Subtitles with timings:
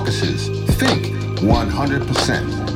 [0.00, 1.06] by Caucuses Think
[1.40, 2.70] 100%.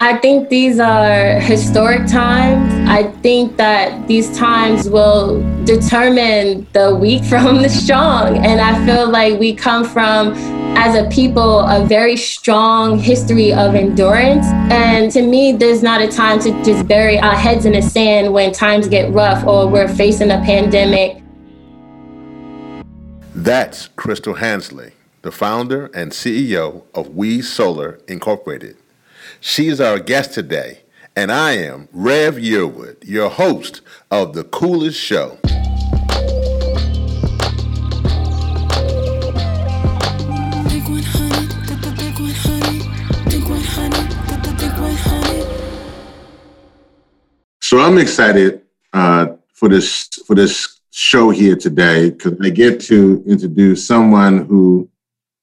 [0.00, 2.77] I think these are historic times.
[2.88, 8.38] I think that these times will determine the weak from the strong.
[8.38, 10.32] And I feel like we come from,
[10.74, 14.46] as a people, a very strong history of endurance.
[14.72, 18.32] And to me, there's not a time to just bury our heads in the sand
[18.32, 21.22] when times get rough or we're facing a pandemic.
[23.34, 28.78] That's Crystal Hansley, the founder and CEO of We Solar Incorporated.
[29.40, 30.80] She is our guest today,
[31.18, 35.36] and I am Rev Yearwood, your host of The Coolest Show.
[47.60, 53.24] So I'm excited uh, for this for this show here today because I get to
[53.26, 54.88] introduce someone who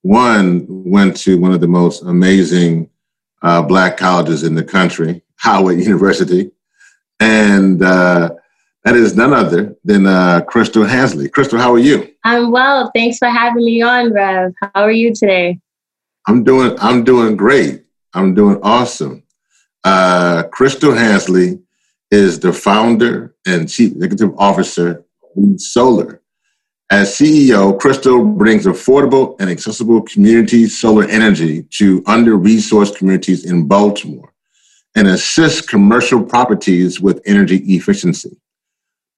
[0.00, 2.88] one went to one of the most amazing
[3.42, 6.50] uh, black colleges in the country, Howard University.
[7.20, 8.30] And uh,
[8.84, 11.28] that is none other than uh, Crystal Hansley.
[11.28, 12.08] Crystal, how are you?
[12.24, 12.90] I'm well.
[12.94, 14.52] Thanks for having me on, Rev.
[14.60, 15.60] How are you today?
[16.26, 16.76] I'm doing.
[16.80, 17.84] I'm doing great.
[18.12, 19.22] I'm doing awesome.
[19.84, 21.60] Uh, Crystal Hansley
[22.10, 25.04] is the founder and chief executive officer
[25.36, 26.22] of Solar.
[26.90, 33.66] As CEO, Crystal brings affordable and accessible community solar energy to under resourced communities in
[33.66, 34.32] Baltimore
[34.96, 38.36] and assist commercial properties with energy efficiency.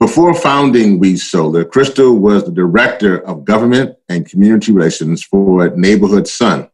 [0.01, 6.29] Before founding We Solar, Crystal was the director of government and community relations for Neighborhood
[6.29, 6.69] Sun,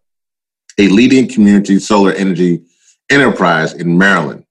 [0.78, 2.64] a leading community solar energy
[3.10, 4.44] enterprise in Maryland.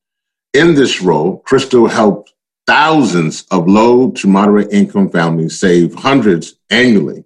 [0.54, 2.34] In this role, Crystal helped
[2.68, 7.26] thousands of low to moderate income families save hundreds annually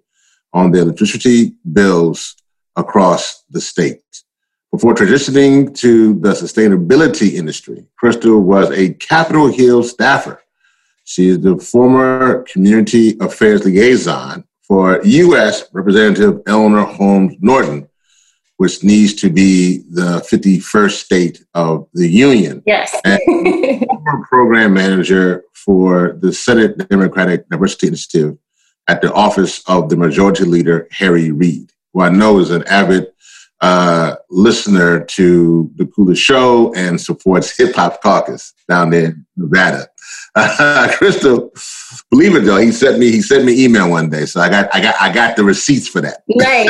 [0.52, 2.36] on their electricity bills
[2.76, 4.02] across the state.
[4.78, 10.40] Before transitioning to the sustainability industry, Crystal was a Capitol Hill staffer.
[11.02, 15.64] She is the former community affairs liaison for U.S.
[15.72, 17.88] Representative Eleanor Holmes Norton,
[18.58, 22.62] which needs to be the 51st state of the union.
[22.64, 22.94] Yes.
[23.04, 23.20] and
[23.84, 28.38] former program manager for the Senate Democratic Diversity Initiative
[28.86, 33.08] at the office of the Majority Leader, Harry Reid, who I know is an avid
[33.60, 39.88] uh, listener to the Coolest Show and supports Hip Hop Caucus down there in Nevada.
[40.34, 41.52] Uh, Crystal,
[42.10, 44.72] believe it though, he sent me he sent me email one day, so I got
[44.74, 46.22] I got I got the receipts for that.
[46.38, 46.66] Right.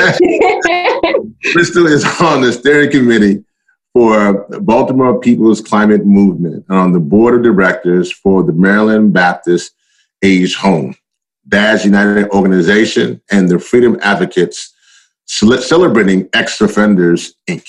[1.53, 3.45] Crystal is on the steering committee
[3.93, 9.73] for Baltimore People's Climate Movement and on the board of directors for the Maryland Baptist
[10.23, 10.95] Aged Home,
[11.49, 14.75] Dads United Organization, and the Freedom Advocates
[15.29, 17.69] celebrating ex offenders Inc.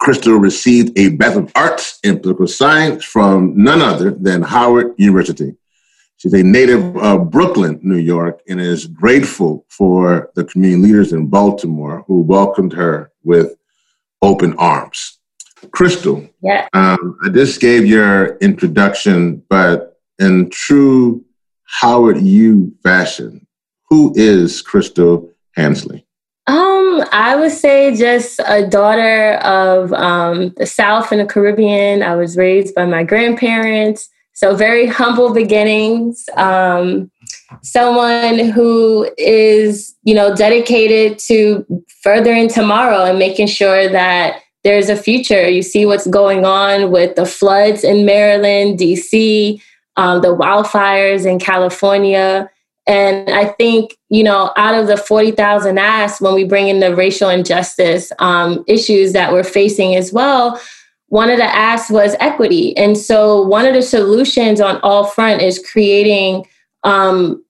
[0.00, 5.56] Crystal received a Bachelor of Arts in Political Science from none other than Howard University.
[6.16, 11.26] She's a native of Brooklyn, New York, and is grateful for the community leaders in
[11.26, 13.56] Baltimore who welcomed her with
[14.22, 15.18] open arms.
[15.72, 16.68] Crystal, yeah.
[16.72, 21.24] Um, I just gave your introduction, but in true
[21.64, 23.46] Howard U fashion,
[23.90, 26.03] who is Crystal Hansley?
[26.46, 32.02] Um, I would say just a daughter of um, the South and the Caribbean.
[32.02, 36.28] I was raised by my grandparents, so very humble beginnings.
[36.36, 37.10] Um,
[37.62, 41.64] someone who is, you know, dedicated to
[42.02, 45.48] furthering tomorrow and making sure that there's a future.
[45.48, 49.62] You see what's going on with the floods in Maryland, DC,
[49.96, 52.50] um, the wildfires in California.
[52.86, 56.94] And I think, you know, out of the 40,000 asks, when we bring in the
[56.94, 60.60] racial injustice um, issues that we're facing as well,
[61.08, 62.76] one of the asks was equity.
[62.76, 66.46] And so one of the solutions on all front is creating,
[66.82, 67.42] um,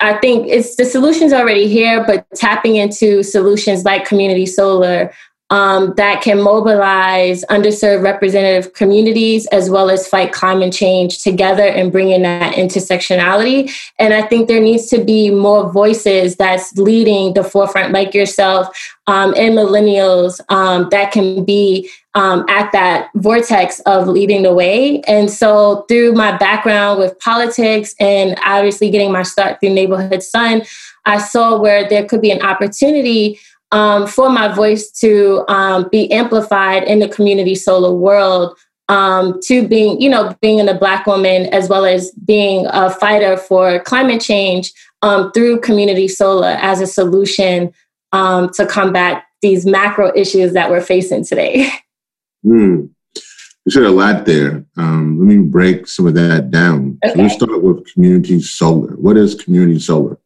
[0.00, 5.12] I think it's the solutions already here, but tapping into solutions like community solar
[5.50, 11.92] um, that can mobilize underserved representative communities as well as fight climate change together and
[11.92, 13.72] bring in that intersectionality.
[13.98, 18.76] And I think there needs to be more voices that's leading the forefront, like yourself
[19.06, 25.00] um, and millennials, um, that can be um, at that vortex of leading the way.
[25.02, 30.62] And so, through my background with politics and obviously getting my start through Neighborhood Sun,
[31.04, 33.38] I saw where there could be an opportunity
[33.76, 38.56] um, for my voice to um, be amplified in the community solar world
[38.88, 43.36] um, to being, you know, being a black woman as well as being a fighter
[43.36, 47.70] for climate change um, through community solar as a solution
[48.12, 51.68] um, to combat these macro issues that we're facing today.
[52.44, 52.90] Mm.
[53.64, 54.64] You said a lot there.
[54.76, 56.96] Um, let me break some of that down.
[57.04, 57.14] Okay.
[57.14, 58.92] So let's start with community solar.
[58.94, 60.16] What is community solar?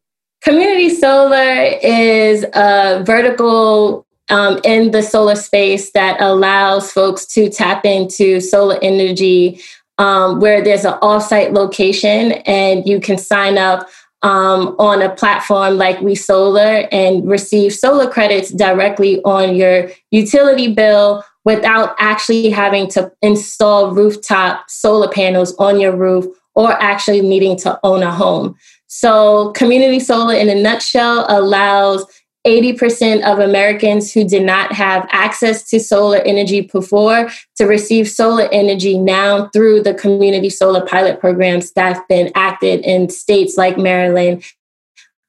[0.41, 7.85] Community solar is a vertical um, in the solar space that allows folks to tap
[7.85, 9.61] into solar energy
[9.99, 13.87] um, where there's an offsite location and you can sign up
[14.23, 20.73] um, on a platform like We Solar and receive solar credits directly on your utility
[20.73, 27.57] bill without actually having to install rooftop solar panels on your roof or actually needing
[27.57, 28.55] to own a home.
[28.93, 32.05] So, community solar in a nutshell allows
[32.45, 38.49] 80% of Americans who did not have access to solar energy before to receive solar
[38.51, 43.77] energy now through the community solar pilot programs that have been acted in states like
[43.77, 44.43] Maryland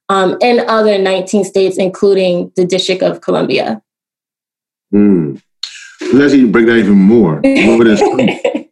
[0.09, 3.81] um, and other 19 states, including the District of Columbia.
[4.93, 5.41] Mm.
[6.11, 7.35] Let's even break that even more.
[7.43, 8.01] what, is,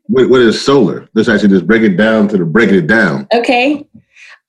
[0.10, 1.08] what is solar?
[1.14, 3.30] Let's actually just break it down to the breaking it down.
[3.34, 3.88] Okay.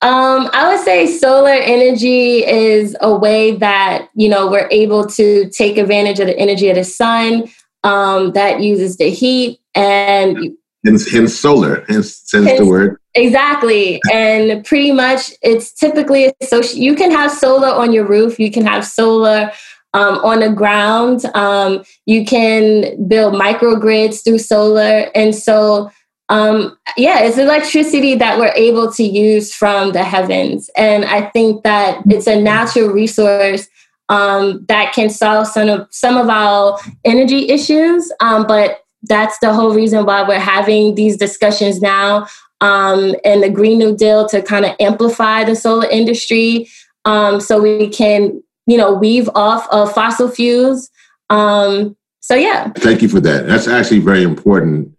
[0.03, 5.49] Um, I would say solar energy is a way that you know we're able to
[5.49, 7.49] take advantage of the energy of the sun
[7.85, 12.99] um, that uses the heat and hence, hence solar, hence, hence, hence the word.
[13.15, 18.51] Exactly, and pretty much it's typically so you can have solar on your roof, you
[18.51, 19.53] can have solar
[19.93, 25.89] um, on the ground, um, you can build microgrids through solar, and so
[26.29, 30.69] um, yeah, it's electricity that we're able to use from the heavens.
[30.75, 33.67] And I think that it's a natural resource
[34.09, 38.11] um, that can solve some of some of our energy issues.
[38.19, 42.27] Um, but that's the whole reason why we're having these discussions now
[42.61, 46.69] um, and the Green New Deal to kind of amplify the solar industry
[47.05, 50.89] um, so we can, you know, weave off of fossil fuels.
[51.29, 52.71] Um, so yeah.
[52.77, 53.47] Thank you for that.
[53.47, 54.95] That's actually very important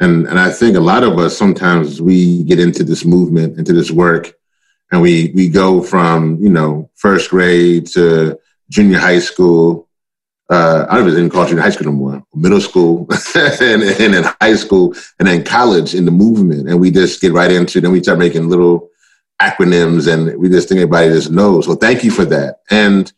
[0.00, 3.72] and and I think a lot of us sometimes we get into this movement, into
[3.72, 4.32] this work,
[4.90, 8.38] and we we go from you know first grade to
[8.70, 9.88] junior high school.
[10.50, 12.22] Uh, I don't even call junior high school no more.
[12.34, 16.90] Middle school, and, and in high school, and then college in the movement, and we
[16.90, 17.80] just get right into.
[17.80, 18.90] Then we start making little
[19.40, 21.66] acronyms, and we just think everybody just knows.
[21.66, 22.60] So thank you for that.
[22.70, 23.12] And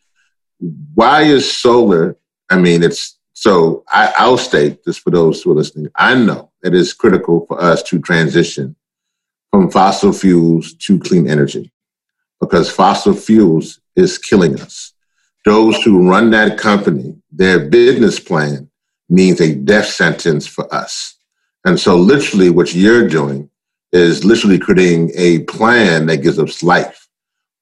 [0.94, 2.16] why is solar?
[2.48, 5.88] I mean, it's so I, I'll state this for those who are listening.
[5.94, 8.76] I know it is critical for us to transition
[9.50, 11.70] from fossil fuels to clean energy
[12.40, 14.94] because fossil fuels is killing us.
[15.44, 18.70] Those who run that company, their business plan
[19.10, 21.18] means a death sentence for us.
[21.66, 23.50] And so, literally, what you're doing
[23.92, 27.06] is literally creating a plan that gives us life.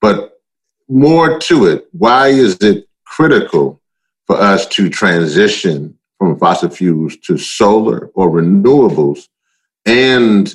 [0.00, 0.40] But
[0.88, 3.80] more to it, why is it critical
[4.26, 9.28] for us to transition from fossil fuels to solar or renewables
[9.86, 10.54] and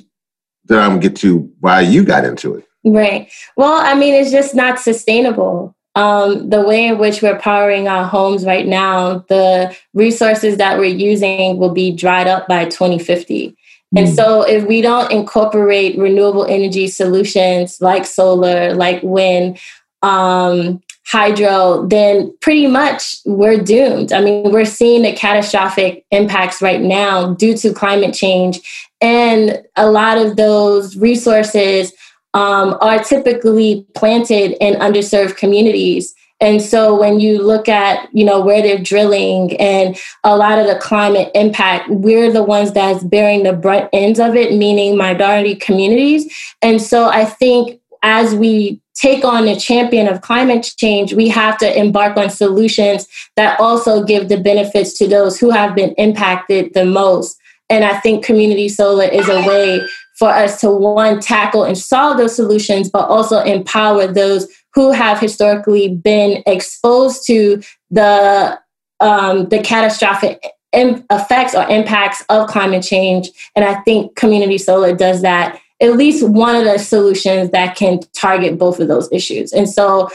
[0.65, 2.65] then I'm get to why you got into it.
[2.85, 3.29] Right.
[3.57, 5.75] Well, I mean, it's just not sustainable.
[5.95, 10.85] Um, the way in which we're powering our homes right now, the resources that we're
[10.85, 13.57] using will be dried up by 2050.
[13.95, 14.13] And hmm.
[14.13, 19.57] so, if we don't incorporate renewable energy solutions like solar, like wind,
[20.03, 24.13] um, hydro, then pretty much we're doomed.
[24.13, 28.59] I mean, we're seeing the catastrophic impacts right now due to climate change.
[29.01, 31.91] And a lot of those resources
[32.35, 36.13] um, are typically planted in underserved communities.
[36.41, 40.67] And so when you look at, you know, where they're drilling and a lot of
[40.67, 45.55] the climate impact, we're the ones that's bearing the brunt ends of it, meaning minority
[45.55, 46.31] communities.
[46.61, 51.57] And so I think as we take on a champion of climate change, we have
[51.57, 56.73] to embark on solutions that also give the benefits to those who have been impacted
[56.73, 57.37] the most.
[57.69, 59.81] And I think community solar is a way
[60.17, 65.19] for us to one tackle and solve those solutions, but also empower those who have
[65.19, 68.59] historically been exposed to the
[68.99, 73.29] um, the catastrophic effects or impacts of climate change.
[73.55, 77.99] And I think community solar does that at least one of the solutions that can
[78.13, 79.53] target both of those issues.
[79.53, 80.09] And so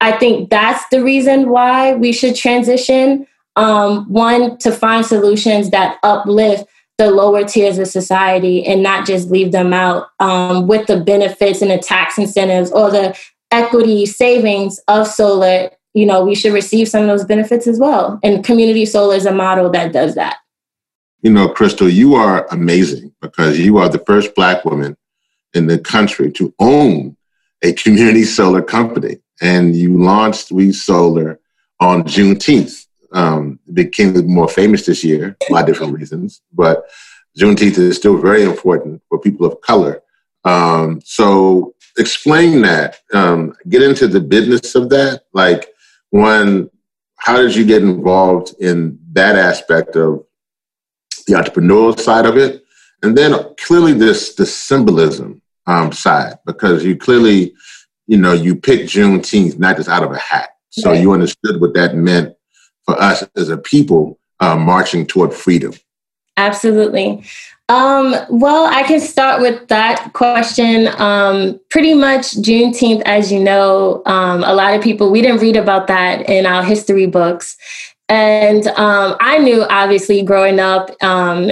[0.00, 3.26] I think that's the reason why we should transition.
[3.56, 6.64] Um, one, to find solutions that uplift
[6.98, 11.62] the lower tiers of society and not just leave them out um, with the benefits
[11.62, 13.18] and the tax incentives or the
[13.50, 18.20] equity savings of solar you know, we should receive some of those benefits as well.
[18.22, 20.36] And community solar is a model that does that.
[21.22, 24.94] You know, Crystal, you are amazing because you are the first Black woman
[25.56, 27.16] in the country to own
[27.62, 29.18] a community solar company.
[29.40, 31.40] And you launched We Solar
[31.80, 32.86] on Juneteenth.
[33.12, 36.86] Um, became more famous this year, a lot of different reasons, but
[37.38, 40.02] Juneteenth is still very important for people of color.
[40.44, 43.00] Um, so explain that.
[43.14, 45.22] Um, get into the business of that.
[45.32, 45.68] Like,
[46.10, 46.68] one,
[47.16, 50.24] how did you get involved in that aspect of
[51.26, 52.64] the entrepreneurial side of it?
[53.02, 57.54] And then clearly this the symbolism um, side, because you clearly,
[58.06, 60.50] you know, you picked Juneteenth not just out of a hat.
[60.70, 61.00] So right.
[61.00, 62.34] you understood what that meant
[62.84, 65.72] for us as a people uh, marching toward freedom.
[66.36, 67.24] Absolutely.
[67.68, 70.88] Um, well, I can start with that question.
[70.98, 75.56] Um, pretty much Juneteenth, as you know, um, a lot of people, we didn't read
[75.56, 77.56] about that in our history books.
[78.08, 81.50] And um, I knew, obviously, growing up, um,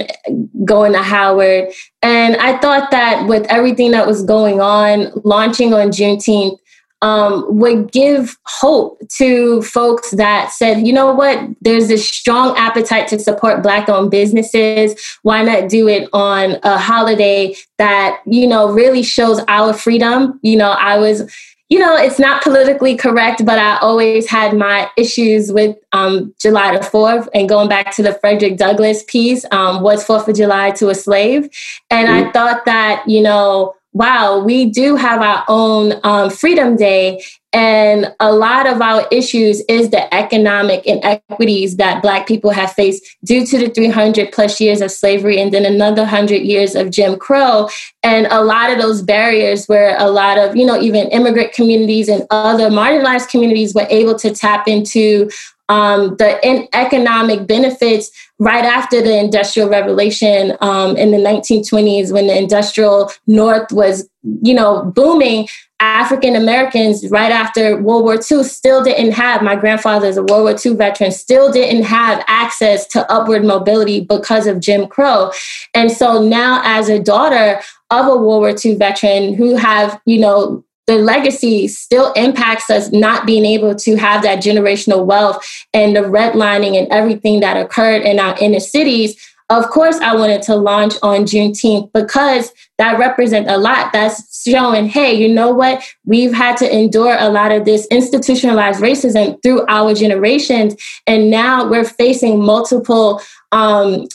[0.63, 1.73] going to Howard.
[2.01, 6.57] And I thought that with everything that was going on, launching on Juneteenth
[7.01, 13.07] um, would give hope to folks that said, you know what, there's this strong appetite
[13.09, 14.95] to support Black owned businesses.
[15.23, 20.39] Why not do it on a holiday that, you know, really shows our freedom?
[20.41, 21.29] You know, I was
[21.69, 26.77] you know, it's not politically correct, but I always had my issues with um, July
[26.77, 30.71] the 4th and going back to the Frederick Douglass piece, um, was 4th of July
[30.71, 31.49] to a slave?
[31.89, 32.29] And mm-hmm.
[32.29, 37.23] I thought that, you know, wow, we do have our own um, Freedom Day.
[37.53, 43.05] And a lot of our issues is the economic inequities that Black people have faced
[43.23, 47.17] due to the 300 plus years of slavery and then another 100 years of Jim
[47.17, 47.69] Crow.
[48.03, 52.09] And a lot of those barriers where a lot of, you know, even immigrant communities
[52.09, 55.29] and other marginalized communities were able to tap into
[55.69, 62.27] um, the in economic benefits right after the industrial revolution um, in the 1920s when
[62.27, 64.09] the industrial north was
[64.41, 65.47] you know booming
[65.79, 70.43] african americans right after world war ii still didn't have my grandfather is a world
[70.43, 75.31] war ii veteran still didn't have access to upward mobility because of jim crow.
[75.73, 80.19] And so now as a daughter of a world war ii veteran who have you
[80.19, 85.95] know the legacy still impacts us not being able to have that generational wealth and
[85.95, 89.19] the redlining and everything that occurred in our inner cities.
[89.49, 93.93] Of course, I wanted to launch on Juneteenth because that represents a lot.
[93.93, 95.83] That's showing, hey, you know what?
[96.03, 100.75] We've had to endure a lot of this institutionalized racism through our generations.
[101.05, 104.07] And now we're facing multiple um,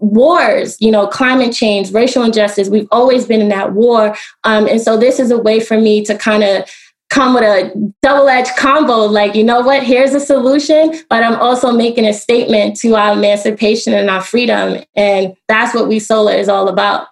[0.00, 2.68] wars, you know, climate change, racial injustice.
[2.68, 4.16] We've always been in that war.
[4.44, 6.70] Um, and so this is a way for me to kind of
[7.10, 11.38] come with a double edged combo like, you know what, here's a solution, but I'm
[11.40, 14.82] also making a statement to our emancipation and our freedom.
[14.96, 17.06] And that's what We Solar is all about.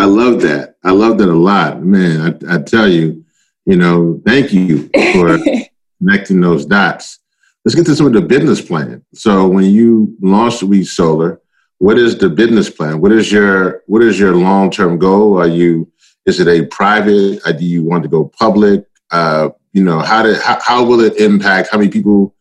[0.00, 0.76] I love that.
[0.84, 1.82] I love that a lot.
[1.82, 3.24] Man, I, I tell you,
[3.66, 5.38] you know, thank you for
[5.98, 7.18] connecting those dots.
[7.64, 9.04] Let's get to some of the business plan.
[9.14, 11.40] So when you launched We Solar,
[11.78, 13.00] what is the business plan?
[13.00, 15.38] What is your what is your long term goal?
[15.40, 15.90] Are you
[16.26, 17.40] is it a private?
[17.44, 18.84] Uh, do you want to go public?
[19.10, 21.70] Uh, you know, how did how, how will it impact?
[21.70, 22.34] How many people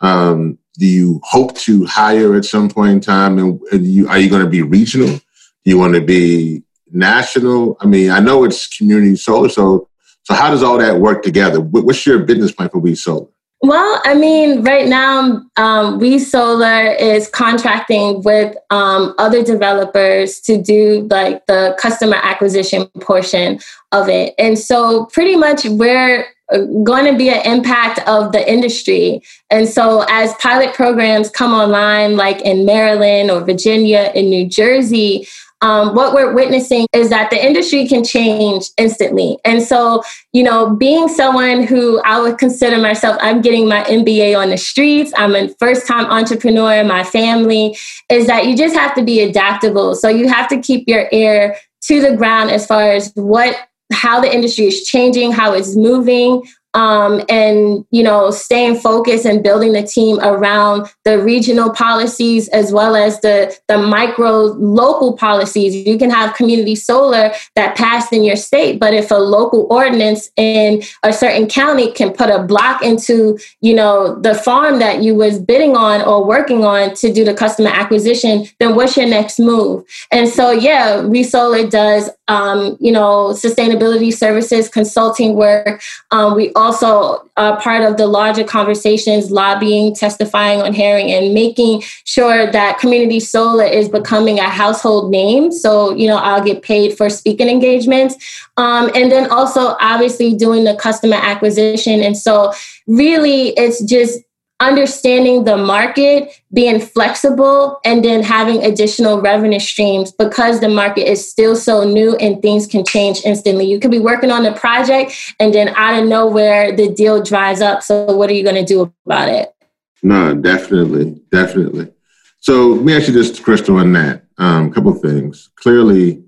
[0.00, 3.38] um, do you hope to hire at some point in time?
[3.38, 5.08] And, and you, are you going to be regional?
[5.08, 7.76] Do you want to be national?
[7.80, 9.88] I mean, I know it's community solar, so
[10.22, 11.60] so how does all that work together?
[11.60, 13.26] What's your business plan for We Solar?
[13.62, 20.60] Well, I mean, right now, um, We Solar is contracting with um, other developers to
[20.60, 24.34] do like the customer acquisition portion of it.
[24.38, 29.22] And so, pretty much, we're uh, going to be an impact of the industry.
[29.50, 35.26] And so, as pilot programs come online, like in Maryland or Virginia, in New Jersey,
[35.64, 39.38] um, what we're witnessing is that the industry can change instantly.
[39.46, 40.02] And so,
[40.34, 44.58] you know, being someone who I would consider myself, I'm getting my MBA on the
[44.58, 47.78] streets, I'm a first time entrepreneur in my family,
[48.10, 49.94] is that you just have to be adaptable.
[49.94, 53.56] So you have to keep your ear to the ground as far as what
[53.90, 56.42] how the industry is changing, how it's moving,
[56.74, 62.72] um, and you know staying focused and building the team around the regional policies as
[62.72, 65.74] well as the the micro local policies.
[65.74, 70.30] You can have community solar that passed in your state but if a local ordinance
[70.36, 75.14] in a certain county can put a block into you know the farm that you
[75.14, 79.38] was bidding on or working on to do the customer acquisition then what's your next
[79.38, 79.84] move?
[80.10, 85.82] And so yeah We Solar does um, you know sustainability services consulting work.
[86.10, 91.82] Um, we also a part of the larger conversations, lobbying, testifying on hearing, and making
[92.04, 95.52] sure that community solar is becoming a household name.
[95.52, 98.16] So, you know, I'll get paid for speaking engagements.
[98.56, 102.00] Um, and then also, obviously, doing the customer acquisition.
[102.00, 102.52] And so,
[102.86, 104.20] really, it's just
[104.64, 111.30] understanding the market, being flexible, and then having additional revenue streams because the market is
[111.30, 113.66] still so new and things can change instantly.
[113.66, 117.60] You could be working on a project and then out of nowhere the deal dries
[117.60, 117.82] up.
[117.82, 119.54] So, what are you going to do about it?
[120.02, 121.92] No, definitely, definitely.
[122.38, 124.24] So, let me ask you this, Crystal, on that.
[124.38, 125.50] A um, couple things.
[125.56, 126.24] Clearly,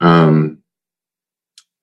[0.00, 0.62] um,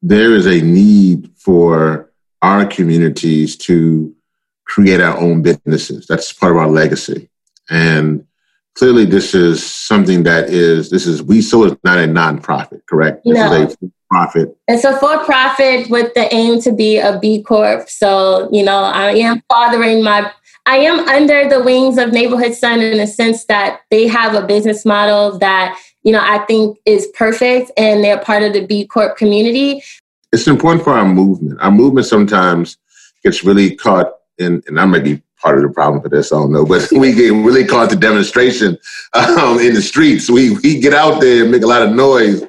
[0.02, 2.12] there is a need for
[2.42, 4.16] our communities to
[4.68, 6.06] create our own businesses.
[6.08, 7.30] That's part of our legacy.
[7.70, 8.26] And
[8.76, 13.24] clearly this is something that is this is we so is not a nonprofit, correct?
[13.26, 13.54] This no.
[13.54, 14.58] is a for profit.
[14.68, 17.90] It's a for profit with the aim to be a B Corp.
[17.90, 20.32] So, you know, I am fathering my
[20.66, 24.46] I am under the wings of Neighborhood Sun in the sense that they have a
[24.46, 28.86] business model that, you know, I think is perfect and they're part of the B
[28.86, 29.82] Corp community.
[30.34, 31.60] It's important for our movement.
[31.62, 32.78] Our movement sometimes
[33.24, 36.36] gets really caught and, and I might be part of the problem for this, I
[36.36, 38.78] don't know, but we get really caught the demonstration
[39.14, 40.30] um, in the streets.
[40.30, 42.42] We, we get out there and make a lot of noise.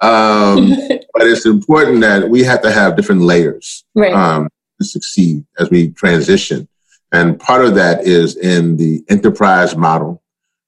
[0.00, 0.70] Um,
[1.14, 4.12] but it's important that we have to have different layers right.
[4.12, 4.48] um,
[4.80, 6.68] to succeed as we transition.
[7.12, 10.22] And part of that is in the enterprise model.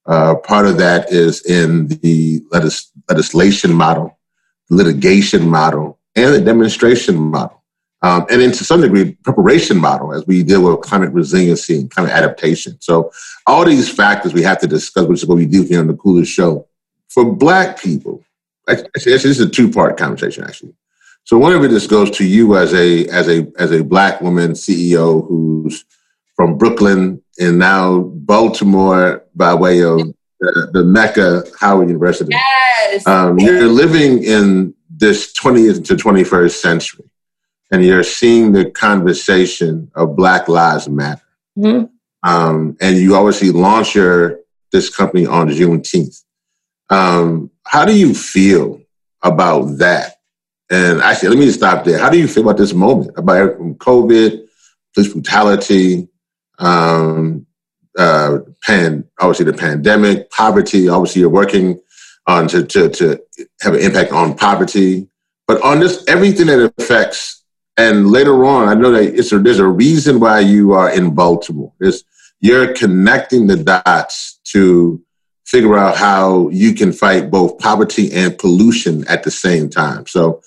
[0.06, 4.16] Uh, part of that is in the legis- legislation model,
[4.70, 7.55] litigation model, and the demonstration model.
[8.06, 11.90] Um, and then to some degree, preparation model as we deal with climate resiliency and
[11.90, 12.76] climate adaptation.
[12.80, 13.10] So
[13.48, 15.94] all these factors we have to discuss, which is what we do here on the
[15.94, 16.68] Coolest Show.
[17.08, 18.22] For Black people,
[18.68, 20.74] actually, this is a two-part conversation, actually.
[21.24, 24.20] So one of it just goes to you as a as a as a Black
[24.20, 25.84] woman CEO who's
[26.36, 29.98] from Brooklyn and now Baltimore by way of
[30.38, 32.30] the, the Mecca Howard University.
[32.30, 33.04] Yes.
[33.04, 37.10] Um, you're living in this 20th to 21st century
[37.70, 41.22] and you're seeing the conversation of Black Lives Matter.
[41.58, 41.86] Mm-hmm.
[42.28, 44.40] Um, and you obviously launch your
[44.72, 46.22] this company on Juneteenth.
[46.90, 48.80] Um, how do you feel
[49.22, 50.16] about that?
[50.70, 51.98] And actually, let me stop there.
[51.98, 54.46] How do you feel about this moment about COVID,
[54.94, 56.08] police brutality,
[56.58, 57.46] um,
[57.96, 60.88] uh, pan, obviously the pandemic, poverty?
[60.88, 61.80] Obviously, you're working
[62.26, 63.20] on to, to, to
[63.60, 65.08] have an impact on poverty,
[65.46, 67.35] but on this everything that affects
[67.76, 71.14] and later on, I know that it's a, there's a reason why you are in
[71.14, 71.72] Baltimore.
[71.80, 72.04] It's,
[72.40, 75.02] you're connecting the dots to
[75.44, 80.06] figure out how you can fight both poverty and pollution at the same time.
[80.06, 80.42] So,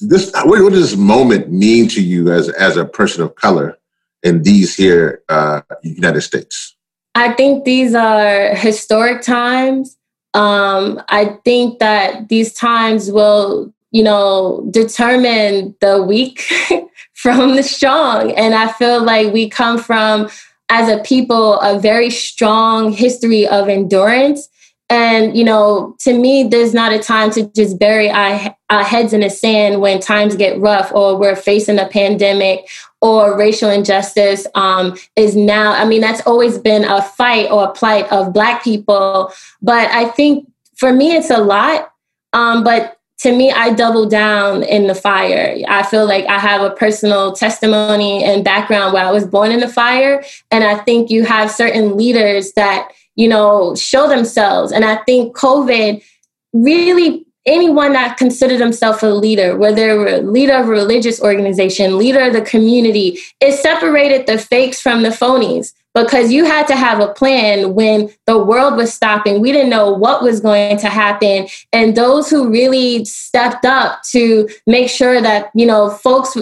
[0.00, 3.78] this what, what does this moment mean to you as as a person of color
[4.22, 6.76] in these here uh, United States?
[7.14, 9.96] I think these are historic times.
[10.34, 16.44] Um, I think that these times will you know, determine the weak
[17.14, 18.32] from the strong.
[18.32, 20.28] And I feel like we come from,
[20.68, 24.48] as a people, a very strong history of endurance.
[24.88, 29.12] And, you know, to me, there's not a time to just bury our, our heads
[29.12, 32.68] in the sand when times get rough or we're facing a pandemic
[33.00, 37.72] or racial injustice um, is now, I mean, that's always been a fight or a
[37.72, 39.32] plight of Black people.
[39.60, 41.90] But I think for me, it's a lot.
[42.32, 45.56] Um, but to me, I double down in the fire.
[45.68, 49.60] I feel like I have a personal testimony and background where I was born in
[49.60, 50.22] the fire.
[50.50, 54.70] And I think you have certain leaders that, you know, show themselves.
[54.70, 56.04] And I think COVID
[56.52, 62.32] really anyone that considered themselves a leader, whether leader of a religious organization, leader of
[62.32, 67.12] the community, it separated the fakes from the phonies because you had to have a
[67.14, 69.40] plan when the world was stopping.
[69.40, 71.48] We didn't know what was going to happen.
[71.72, 76.36] And those who really stepped up to make sure that, you know, folks,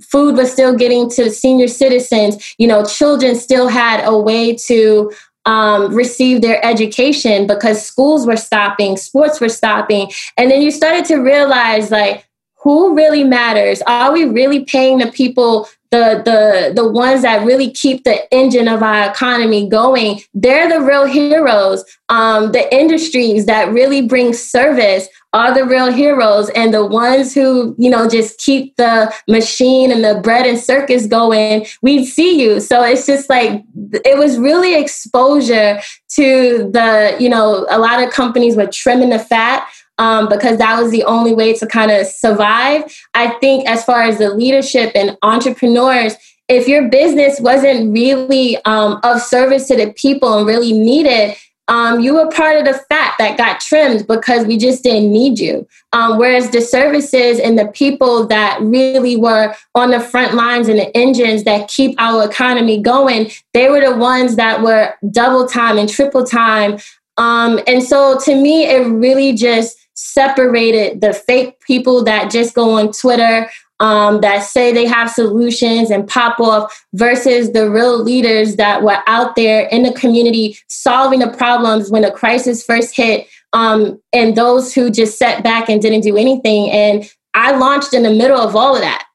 [0.00, 5.10] food was still getting to senior citizens, you know, children still had a way to
[5.44, 10.12] um, receive their education because schools were stopping, sports were stopping.
[10.36, 12.28] And then you started to realize, like,
[12.62, 13.82] who really matters?
[13.86, 18.68] Are we really paying the people the the the ones that really keep the engine
[18.68, 20.20] of our economy going?
[20.34, 21.84] They're the real heroes.
[22.10, 27.74] Um, the industries that really bring service are the real heroes and the ones who
[27.78, 32.60] you know just keep the machine and the bread and circus going we see you.
[32.60, 33.62] So it's just like
[34.04, 39.18] it was really exposure to the you know a lot of companies were trimming the
[39.18, 39.66] fat
[40.00, 42.82] um, because that was the only way to kind of survive.
[43.14, 46.16] I think, as far as the leadership and entrepreneurs,
[46.48, 51.36] if your business wasn't really um, of service to the people and really needed,
[51.68, 55.38] um, you were part of the fat that got trimmed because we just didn't need
[55.38, 55.68] you.
[55.92, 60.78] Um, whereas the services and the people that really were on the front lines and
[60.78, 65.76] the engines that keep our economy going, they were the ones that were double time
[65.76, 66.78] and triple time.
[67.18, 72.78] Um, and so to me, it really just separated the fake people that just go
[72.78, 78.56] on Twitter um, that say they have solutions and pop off versus the real leaders
[78.56, 83.26] that were out there in the community solving the problems when the crisis first hit
[83.52, 86.70] um, and those who just sat back and didn't do anything.
[86.70, 89.06] And I launched in the middle of all of that.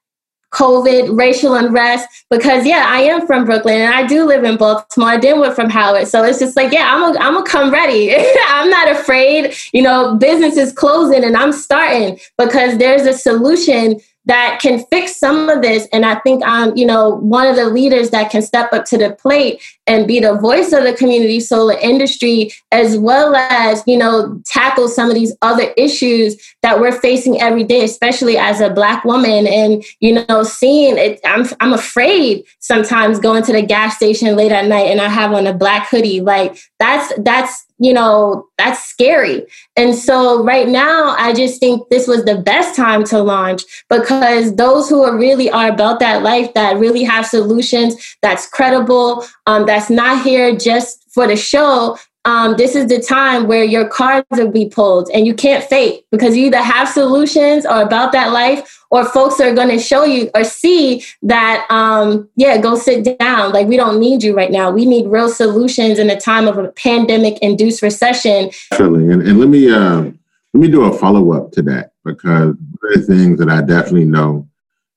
[0.52, 5.10] COVID, racial unrest, because yeah, I am from Brooklyn and I do live in Baltimore.
[5.10, 6.08] I did work from Howard.
[6.08, 8.14] So it's just like, yeah, I'm gonna I'm come ready.
[8.48, 9.54] I'm not afraid.
[9.72, 15.16] You know, business is closing and I'm starting because there's a solution that can fix
[15.16, 15.88] some of this.
[15.92, 18.98] And I think I'm, you know, one of the leaders that can step up to
[18.98, 23.96] the plate and be the voice of the community solar industry, as well as, you
[23.96, 28.70] know, tackle some of these other issues that we're facing every day, especially as a
[28.70, 29.46] black woman.
[29.46, 34.52] And, you know, seeing it, I'm, I'm afraid sometimes going to the gas station late
[34.52, 36.20] at night and I have on a black hoodie.
[36.20, 39.46] Like that's, that's, you know, that's scary.
[39.76, 44.56] And so right now, I just think this was the best time to launch because
[44.56, 49.66] those who are really are about that life, that really have solutions, that's credible, um,
[49.76, 54.26] that's not here just for the show, um, this is the time where your cards
[54.30, 58.32] will be pulled and you can't fake because you either have solutions or about that
[58.32, 63.18] life or folks are going to show you or see that um, yeah go sit
[63.18, 66.48] down like we don't need you right now we need real solutions in a time
[66.48, 69.12] of a pandemic induced recession Definitely.
[69.12, 70.14] And, and let me uh, let
[70.54, 74.48] me do a follow-up to that because one of the things that i definitely know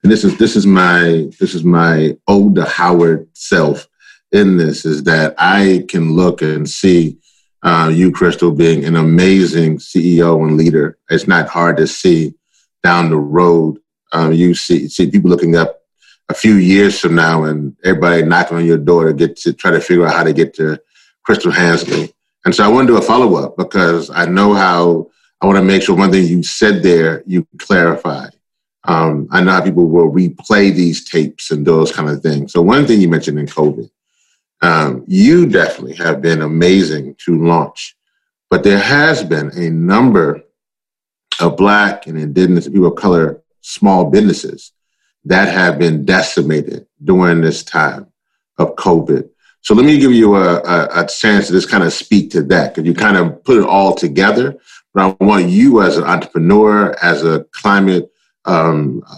[0.04, 3.89] and this is this is my this is my older howard self
[4.32, 7.18] in this is that I can look and see
[7.64, 10.98] uh, you, Crystal, being an amazing CEO and leader.
[11.10, 12.34] It's not hard to see
[12.84, 13.80] down the road.
[14.14, 15.82] Um, you see, see people looking up
[16.30, 19.72] a few years from now and everybody knocking on your door to get to try
[19.72, 20.80] to figure out how to get to
[21.24, 22.14] Crystal Hansley.
[22.46, 25.10] And so I want to do a follow up because I know how
[25.42, 28.28] I want to make sure one thing you said there, you clarify.
[28.86, 32.54] Um, I know how people will replay these tapes and those kind of things.
[32.54, 33.90] So one thing you mentioned in COVID,
[34.62, 37.96] um, you definitely have been amazing to launch,
[38.50, 40.44] but there has been a number
[41.40, 44.74] of Black and Indigenous people of color small businesses
[45.26, 48.08] that have been decimated during this time
[48.58, 49.30] of COVID.
[49.62, 52.44] So let me give you a, a, a chance to just kind of speak to
[52.44, 54.58] that because you kind of put it all together.
[54.94, 58.12] But I want you as an entrepreneur, as a climate
[58.46, 59.16] um, uh,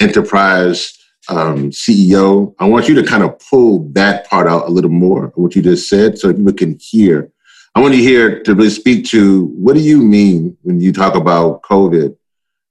[0.00, 4.90] enterprise um, CEO, I want you to kind of pull that part out a little
[4.90, 7.30] more, what you just said, so people can hear.
[7.74, 11.14] I want you here to really speak to what do you mean when you talk
[11.14, 12.16] about COVID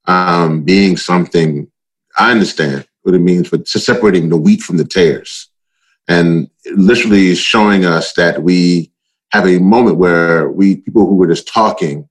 [0.05, 1.69] um, being something,
[2.17, 5.49] I understand what it means for separating the wheat from the tares
[6.07, 8.91] and literally showing us that we
[9.31, 12.07] have a moment where we, people who were just talking,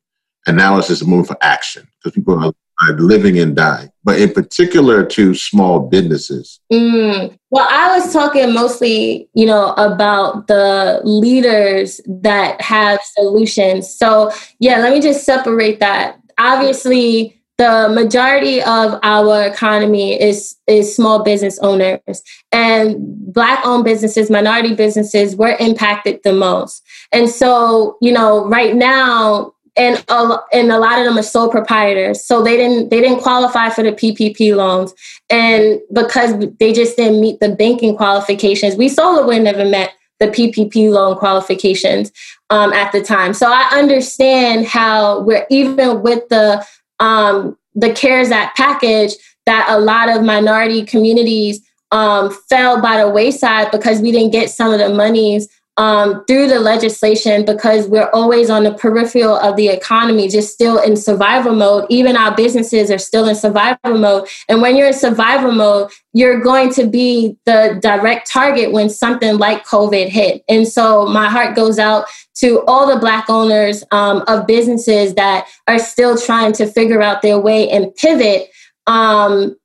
[0.46, 2.52] and now it's just a moment for action because people are
[2.99, 6.61] living and dying, but in particular to small businesses?
[6.73, 7.37] Mm.
[7.51, 13.92] Well, I was talking mostly, you know, about the leaders that have solutions.
[13.92, 16.18] So, yeah, let me just separate that.
[16.38, 22.97] Obviously, the majority of our economy is is small business owners and
[23.33, 29.53] black owned businesses minority businesses were impacted the most and so you know right now
[29.77, 32.25] and a, and a lot of them are sole proprietors.
[32.25, 34.95] So they didn't they didn't qualify for the ppp loans.
[35.31, 40.91] And because they just didn't meet the banking qualifications we SolarWind never met the ppp
[40.91, 42.13] loan qualifications
[42.51, 43.33] um, at the time.
[43.33, 46.65] So i understand how we're even with the
[47.01, 49.13] um, the cares act package
[49.47, 54.51] that a lot of minority communities um, fell by the wayside because we didn't get
[54.51, 59.57] some of the monies um, through the legislation because we're always on the peripheral of
[59.57, 61.87] the economy, just still in survival mode.
[61.89, 64.29] Even our businesses are still in survival mode.
[64.49, 69.39] And when you're in survival mode, you're going to be the direct target when something
[69.39, 70.45] like COVID hit.
[70.49, 72.05] And so my heart goes out
[72.37, 77.23] to all the Black owners um, of businesses that are still trying to figure out
[77.23, 78.49] their way and pivot
[78.87, 79.57] um,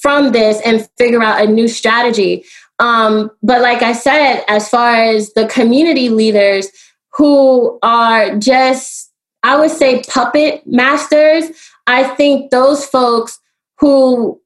[0.00, 2.44] from this and figure out a new strategy.
[2.78, 6.68] Um, but like I said, as far as the community leaders
[7.12, 11.44] who are just, I would say, puppet masters,
[11.86, 13.38] I think those folks
[13.78, 14.40] who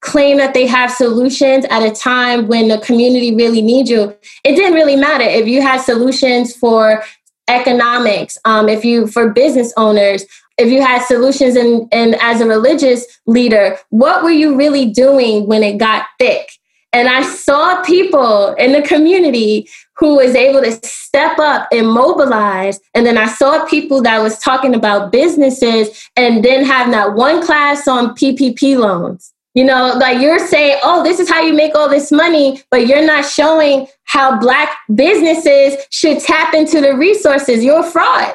[0.00, 4.16] claim that they have solutions at a time when the community really needs you.
[4.44, 7.02] It didn't really matter if you had solutions for
[7.48, 10.24] economics, um, if you for business owners,
[10.56, 15.46] if you had solutions and and as a religious leader, what were you really doing
[15.46, 16.50] when it got thick?
[16.92, 22.80] And I saw people in the community who was able to step up and mobilize.
[22.94, 27.44] And then I saw people that was talking about businesses and then have not one
[27.44, 29.32] class on PPP loans.
[29.54, 32.86] You know, like you're saying, oh, this is how you make all this money, but
[32.86, 37.64] you're not showing how Black businesses should tap into the resources.
[37.64, 38.34] You're a fraud.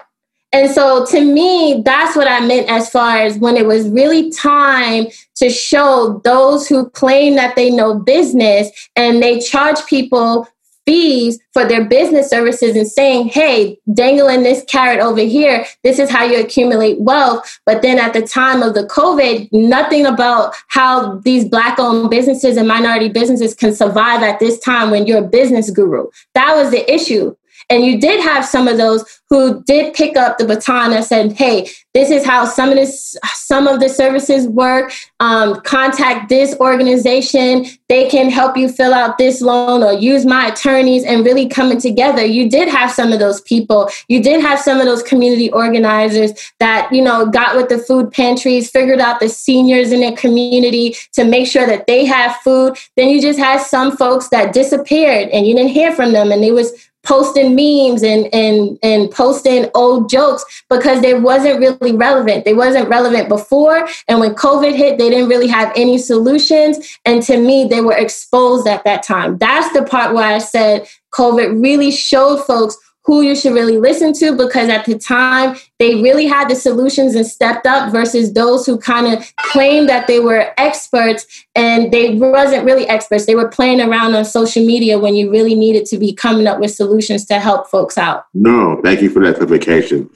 [0.52, 4.32] And so to me, that's what I meant as far as when it was really
[4.32, 10.48] time to show those who claim that they know business and they charge people
[10.86, 16.10] fees for their business services and saying, hey, dangling this carrot over here, this is
[16.10, 17.60] how you accumulate wealth.
[17.66, 22.58] But then at the time of the COVID, nothing about how these Black owned businesses
[22.58, 26.08] and minority businesses can survive at this time when you're a business guru.
[26.34, 27.36] That was the issue.
[27.70, 31.32] And you did have some of those who did pick up the baton and said,
[31.34, 34.94] "Hey, this is how some of this, some of the services work.
[35.20, 40.48] Um, contact this organization; they can help you fill out this loan, or use my
[40.48, 43.90] attorneys." And really coming together, you did have some of those people.
[44.08, 48.12] You did have some of those community organizers that you know got with the food
[48.12, 52.78] pantries, figured out the seniors in their community to make sure that they have food.
[52.96, 56.44] Then you just had some folks that disappeared, and you didn't hear from them, and
[56.44, 56.72] it was
[57.06, 62.46] posting memes and and and posting old jokes because they wasn't really relevant.
[62.46, 66.98] They wasn't relevant before, and when COVID hit, they didn't really have any solutions.
[67.06, 69.38] And to me, they were exposed at that time.
[69.38, 74.14] That's the part where I said COVID really showed folks who you should really listen
[74.14, 78.66] to because at the time they really had the solutions and stepped up versus those
[78.66, 83.26] who kind of claimed that they were experts and they wasn't really experts.
[83.26, 86.60] They were playing around on social media when you really needed to be coming up
[86.60, 88.26] with solutions to help folks out.
[88.34, 90.10] No thank you for that clarification.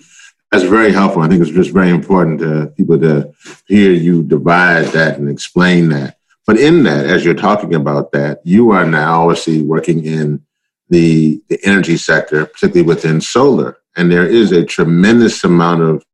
[0.52, 1.21] That's very helpful.
[1.21, 3.32] I think it's just very important to people to
[3.67, 6.17] hear you divide that and explain that.
[6.47, 10.43] But in that as you're talking about that you are now obviously working in
[10.89, 13.78] the, the energy sector, particularly within solar.
[13.95, 16.06] And there is a tremendous amount of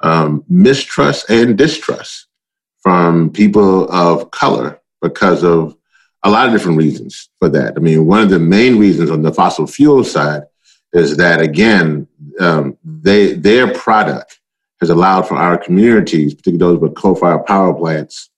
[0.00, 2.26] um, mistrust and distrust
[2.80, 5.76] from people of color because of
[6.22, 7.74] a lot of different reasons for that.
[7.76, 10.42] I mean, one of the main reasons on the fossil fuel side
[10.92, 12.06] is that, again,
[12.40, 14.40] um, they, their product
[14.80, 18.30] has allowed for our communities, particularly those with coal-fired power plants,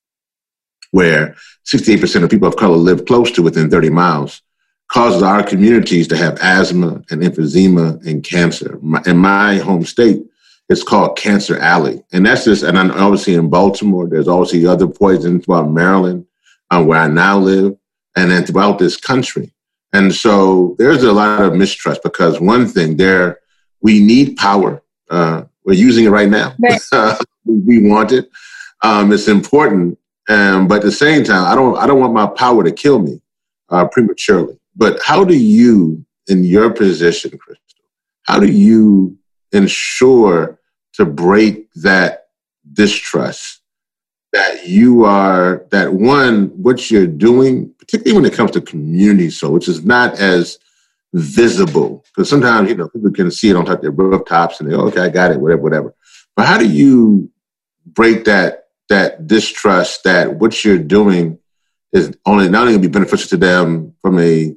[0.90, 1.34] where
[1.66, 4.42] 68% of people of color live close to within 30 miles,
[4.88, 8.78] causes our communities to have asthma and emphysema and cancer.
[9.06, 10.24] In my home state,
[10.68, 12.02] it's called Cancer Alley.
[12.12, 16.26] And that's just, and I'm obviously in Baltimore, there's obviously other poisons throughout Maryland,
[16.70, 17.76] uh, where I now live,
[18.16, 19.52] and then throughout this country.
[19.92, 23.40] And so there's a lot of mistrust because one thing, there,
[23.80, 24.82] we need power.
[25.08, 26.54] Uh, we're using it right now.
[26.58, 26.80] Right.
[27.46, 28.28] we want it.
[28.82, 29.98] Um, it's important.
[30.28, 32.98] Um, but at the same time, I don't, I don't want my power to kill
[32.98, 33.22] me
[33.70, 34.57] uh, prematurely.
[34.78, 37.84] But how do you, in your position, Crystal,
[38.22, 39.18] how do you
[39.52, 40.60] ensure
[40.94, 42.28] to break that
[42.72, 43.60] distrust
[44.32, 49.50] that you are, that one, what you're doing, particularly when it comes to community so
[49.50, 50.58] which is not as
[51.12, 54.70] visible, because sometimes, you know, people can see it on top of their rooftops and
[54.70, 55.94] they, oh, okay, I got it, whatever, whatever.
[56.36, 57.30] But how do you
[57.86, 61.38] break that that distrust that what you're doing
[61.92, 64.54] is only not only going to be beneficial to them from a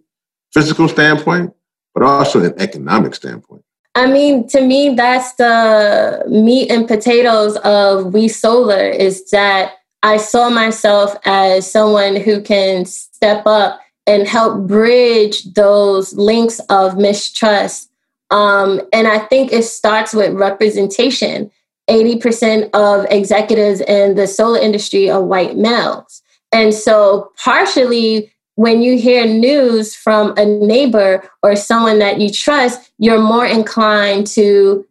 [0.54, 1.54] physical standpoint,
[1.94, 3.64] but also an economic standpoint.
[3.96, 10.18] I mean, to me, that's the meat and potatoes of We Solar is that I
[10.18, 17.90] saw myself as someone who can step up and help bridge those links of mistrust.
[18.32, 21.52] Um, and I think it starts with representation.
[21.90, 26.22] 80% of executives in the solar industry are white males.
[26.54, 32.92] And so, partially, when you hear news from a neighbor or someone that you trust,
[32.98, 34.86] you're more inclined to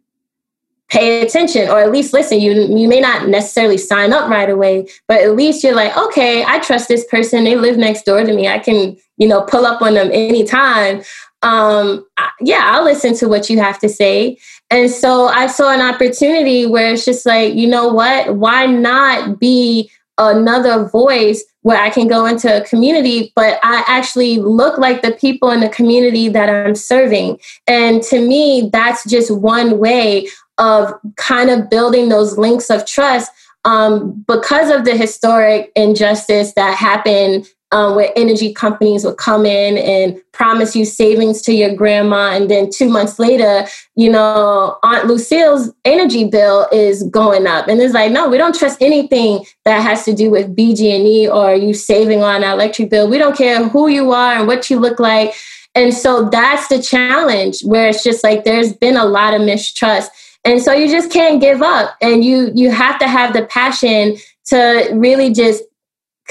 [0.89, 2.39] pay attention or at least listen.
[2.41, 6.43] You you may not necessarily sign up right away, but at least you're like, okay,
[6.43, 7.45] I trust this person.
[7.45, 8.47] They live next door to me.
[8.47, 11.01] I can, you know, pull up on them anytime.
[11.43, 12.05] Um,
[12.41, 14.37] yeah, I'll listen to what you have to say.
[14.69, 18.35] And so I saw an opportunity where it's just like, you know what?
[18.35, 19.89] Why not be
[20.29, 25.11] another voice where I can go into a community, but I actually look like the
[25.11, 27.39] people in the community that I'm serving.
[27.67, 33.31] And to me, that's just one way of kind of building those links of trust
[33.65, 39.77] um, because of the historic injustice that happened um, where energy companies would come in
[39.77, 45.07] and promise you savings to your grandma, and then two months later, you know, Aunt
[45.07, 49.81] Lucille's energy bill is going up, and it's like, no, we don't trust anything that
[49.81, 53.09] has to do with BG&E or you saving on an electric bill.
[53.09, 55.33] We don't care who you are and what you look like,
[55.73, 60.11] and so that's the challenge where it's just like there's been a lot of mistrust,
[60.43, 64.17] and so you just can't give up, and you you have to have the passion
[64.45, 65.63] to really just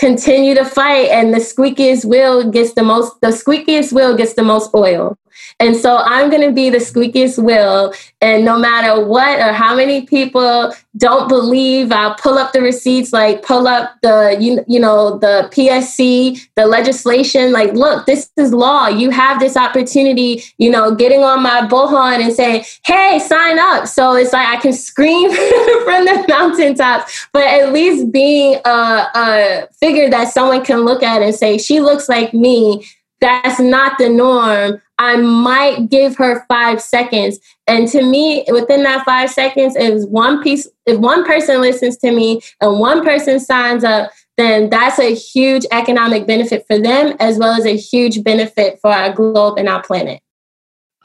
[0.01, 4.43] continue to fight and the squeakiest wheel gets the most the squeakiest wheel gets the
[4.43, 5.17] most oil
[5.59, 9.75] and so i'm going to be the squeakiest wheel and no matter what or how
[9.75, 14.81] many people don't believe i'll pull up the receipts like pull up the you, you
[14.81, 20.71] know the psc the legislation like look this is law you have this opportunity you
[20.71, 24.73] know getting on my bullhorn and saying hey sign up so it's like i can
[24.73, 25.31] scream
[25.85, 28.69] from the mountaintops but at least being a,
[29.15, 32.85] a figure that someone can look at and say she looks like me
[33.21, 34.81] that's not the norm.
[35.01, 37.39] I might give her five seconds.
[37.67, 42.11] And to me, within that five seconds, if one piece, if one person listens to
[42.13, 47.39] me and one person signs up, then that's a huge economic benefit for them as
[47.39, 50.21] well as a huge benefit for our globe and our planet.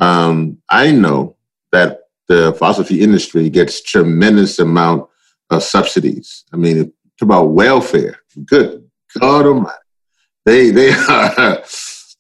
[0.02, 1.38] Um, I know
[1.72, 5.08] that the fuel industry gets tremendous amount
[5.50, 6.44] of subsidies.
[6.52, 8.20] I mean, it's about welfare.
[8.46, 9.78] Good God Almighty,
[10.46, 11.64] they they are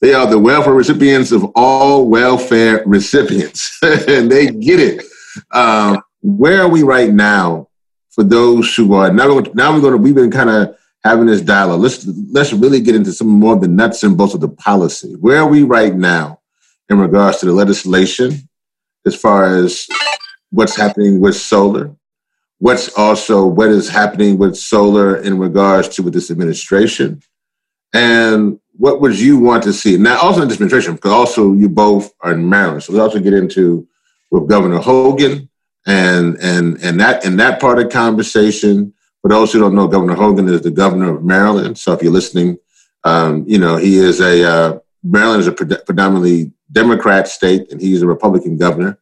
[0.01, 5.05] they are the welfare recipients of all welfare recipients, and they get it.
[5.51, 7.69] Um, where are we right now
[8.10, 9.39] for those who are now?
[9.53, 9.97] Now we're going to.
[9.97, 11.81] We've been kind of having this dialogue.
[11.81, 15.13] Let's let's really get into some more of the nuts and bolts of the policy.
[15.13, 16.41] Where are we right now
[16.89, 18.49] in regards to the legislation,
[19.05, 19.88] as far as
[20.49, 21.95] what's happening with solar?
[22.58, 27.21] What's also what is happening with solar in regards to with this administration?
[27.93, 29.98] And what would you want to see?
[29.98, 32.84] Now, also in this administration, because also you both are in Maryland.
[32.84, 33.88] So let's also get into
[34.32, 35.50] with Governor Hogan
[35.86, 38.94] and and and that and that part of conversation.
[39.22, 41.78] For those who don't know, Governor Hogan is the governor of Maryland.
[41.80, 42.58] So if you're listening,
[43.04, 48.02] um, you know he is a uh, Maryland is a predominantly Democrat state, and he's
[48.02, 49.00] a Republican governor.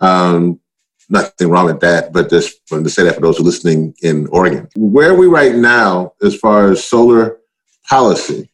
[0.00, 0.60] Um,
[1.08, 3.94] nothing wrong with that, but just wanted to say that for those who are listening
[4.02, 4.68] in Oregon.
[4.76, 7.38] Where are we right now as far as solar
[7.88, 8.50] policy?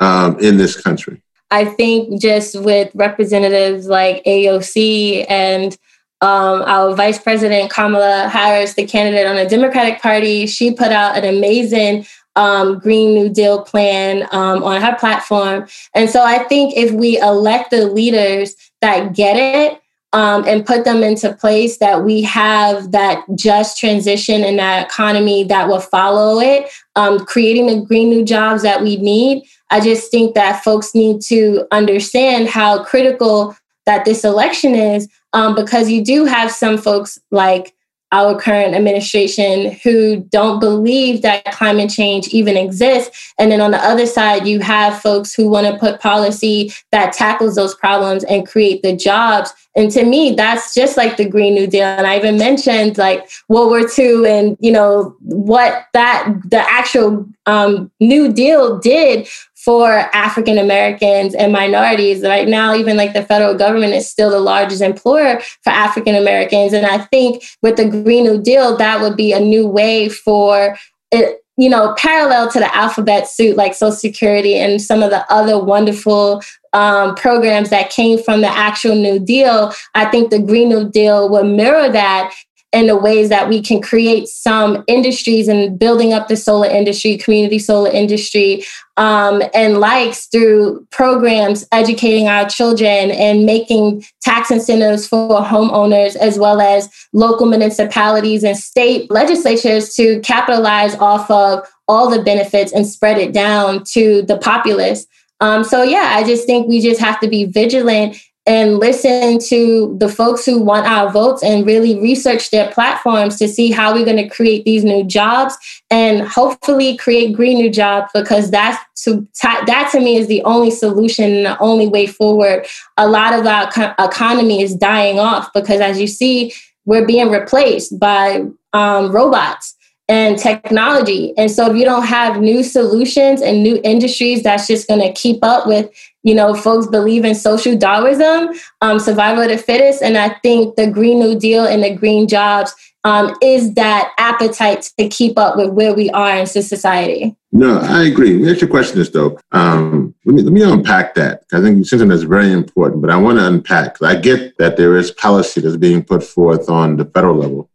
[0.00, 1.22] Um, in this country?
[1.50, 5.76] I think just with representatives like AOC and
[6.20, 11.16] um, our Vice President Kamala Harris, the candidate on the Democratic Party, she put out
[11.16, 15.66] an amazing um, Green New Deal plan um, on her platform.
[15.94, 19.80] And so I think if we elect the leaders that get it,
[20.12, 25.44] um, and put them into place that we have that just transition in that economy
[25.44, 29.44] that will follow it, um, creating the green new jobs that we need.
[29.70, 35.54] I just think that folks need to understand how critical that this election is um,
[35.54, 37.74] because you do have some folks like
[38.12, 43.32] our current administration who don't believe that climate change even exists.
[43.38, 47.12] And then on the other side, you have folks who want to put policy that
[47.12, 49.52] tackles those problems and create the jobs.
[49.76, 51.84] And to me, that's just like the Green New Deal.
[51.84, 57.28] And I even mentioned like World War II and, you know, what that the actual
[57.46, 59.28] um, New Deal did
[59.64, 62.22] for African Americans and minorities.
[62.22, 66.72] Right now, even like the federal government is still the largest employer for African Americans.
[66.72, 70.76] And I think with the Green New Deal, that would be a new way for
[71.10, 75.30] it, you know, parallel to the alphabet suit, like Social Security and some of the
[75.30, 76.42] other wonderful
[76.72, 79.74] um, programs that came from the actual New Deal.
[79.94, 82.34] I think the Green New Deal would mirror that
[82.72, 87.16] in the ways that we can create some industries and building up the solar industry,
[87.16, 88.64] community solar industry,
[88.96, 96.38] um, and likes through programs educating our children and making tax incentives for homeowners as
[96.38, 102.86] well as local municipalities and state legislatures to capitalize off of all the benefits and
[102.86, 105.06] spread it down to the populace.
[105.40, 108.16] Um, so yeah, I just think we just have to be vigilant
[108.46, 113.46] and listen to the folks who want our votes and really research their platforms to
[113.46, 115.56] see how we're going to create these new jobs
[115.90, 119.26] and hopefully create green new jobs because that's to
[119.66, 122.66] that to me is the only solution and the only way forward.
[122.96, 123.68] A lot of our
[123.98, 126.52] economy is dying off because as you see
[126.86, 129.76] we're being replaced by um, robots
[130.10, 131.32] and technology.
[131.38, 135.12] And so if you don't have new solutions and new industries that's just going to
[135.12, 135.88] keep up with,
[136.24, 138.48] you know, folks believe in social Darwinism,
[138.80, 140.02] um, survival of the fittest.
[140.02, 144.90] And I think the Green New Deal and the green jobs um, is that appetite
[144.98, 147.36] to keep up with where we are in society?
[147.52, 148.32] No, I agree.
[148.34, 149.38] Let me ask your question this though.
[149.52, 151.44] Um, let me let me unpack that.
[151.52, 154.02] I think something that's very important, but I want to unpack.
[154.02, 157.69] I get that there is policy that's being put forth on the federal level.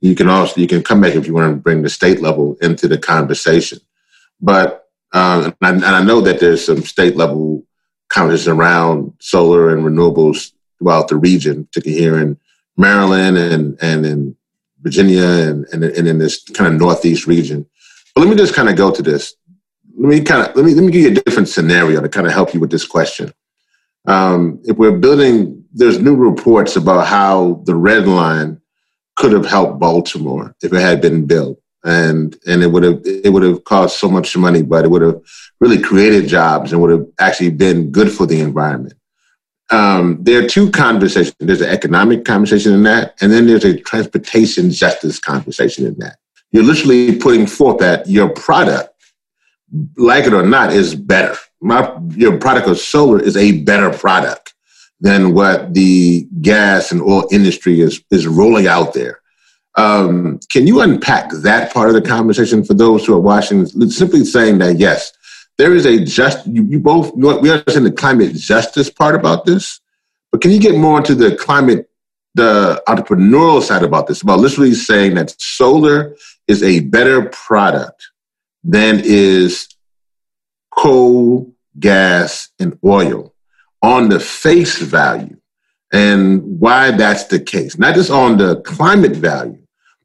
[0.00, 2.56] You can also you can come back if you want to bring the state level
[2.60, 3.78] into the conversation.
[4.40, 7.64] But uh, and, I, and I know that there's some state level
[8.08, 12.38] conversations around solar and renewables throughout the region, particularly here in
[12.76, 14.36] Maryland and and in
[14.80, 17.66] Virginia and, and, and in this kind of northeast region.
[18.14, 19.34] But let me just kind of go to this.
[19.96, 22.26] Let me kind of let me let me give you a different scenario to kind
[22.26, 23.32] of help you with this question.
[24.06, 28.59] Um, if we're building, there's new reports about how the red line
[29.20, 33.32] could have helped Baltimore if it had been built, and and it would have it
[33.32, 35.20] would have cost so much money, but it would have
[35.60, 38.94] really created jobs and would have actually been good for the environment
[39.70, 41.34] um, there are two conversations.
[41.38, 46.18] There's an economic conversation in that, and then there's a transportation justice conversation in that.
[46.50, 48.92] You're literally putting forth that your product,
[49.96, 51.36] like it or not, is better.
[51.60, 54.54] My, your product of solar is a better product
[55.00, 59.20] than what the gas and oil industry is is rolling out there.
[59.76, 63.66] Um, can you unpack that part of the conversation for those who are watching?
[63.66, 65.12] Simply saying that yes,
[65.58, 69.80] there is a just you, you both we understand the climate justice part about this,
[70.30, 71.86] but can you get more into the climate
[72.34, 76.14] the entrepreneurial side about this about literally saying that solar
[76.46, 78.08] is a better product
[78.62, 79.68] than is
[80.70, 83.29] coal, gas, and oil
[83.82, 85.36] on the face value
[85.92, 87.78] and why that's the case.
[87.78, 89.58] Not just on the climate value,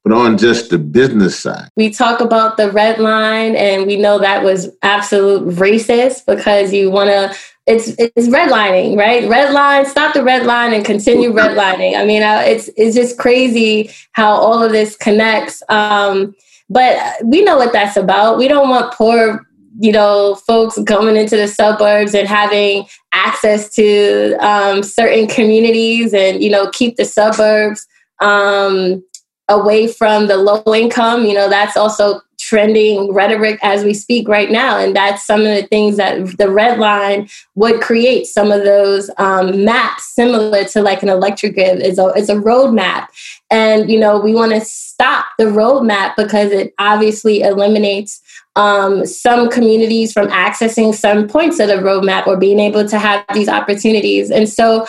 [0.03, 1.69] but on just the business side.
[1.76, 6.91] We talk about the red line, and we know that was absolute racist because you
[6.91, 7.36] want to.
[7.67, 9.28] It's it's redlining, right?
[9.28, 11.97] Red line, stop the red line and continue redlining.
[11.97, 15.63] I mean, uh, it's it's just crazy how all of this connects.
[15.69, 16.36] Um,
[16.69, 18.38] but we know what that's about.
[18.38, 19.47] We don't want poor
[19.80, 26.43] you know, folks coming into the suburbs and having access to um, certain communities and,
[26.43, 27.86] you know, keep the suburbs
[28.21, 29.03] um,
[29.49, 31.26] away from the low income.
[31.26, 34.78] You know, that's also trending rhetoric as we speak right now.
[34.78, 39.09] And that's some of the things that the red line would create some of those
[39.17, 43.07] um, maps similar to like an electric grid is a, is a roadmap.
[43.49, 48.21] And, you know, we want to stop the roadmap because it obviously eliminates
[48.56, 53.26] um, some communities from accessing some points of the roadmap or being able to have
[53.34, 54.32] these opportunities.
[54.32, 54.88] And so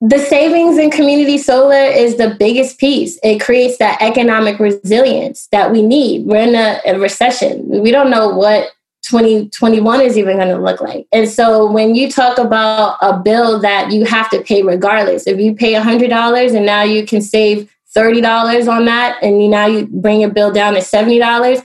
[0.00, 3.18] the savings in community solar is the biggest piece.
[3.22, 6.26] It creates that economic resilience that we need.
[6.26, 7.66] We're in a, a recession.
[7.66, 8.70] We don't know what
[9.04, 11.06] 2021 is even going to look like.
[11.12, 15.38] And so when you talk about a bill that you have to pay regardless, if
[15.38, 19.86] you pay $100 and now you can save $30 on that and you, now you
[19.86, 21.64] bring your bill down to $70,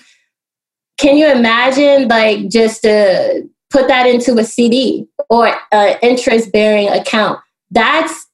[1.00, 6.90] can you imagine like just to put that into a CD or an interest bearing
[6.90, 7.40] account?
[7.72, 8.28] That's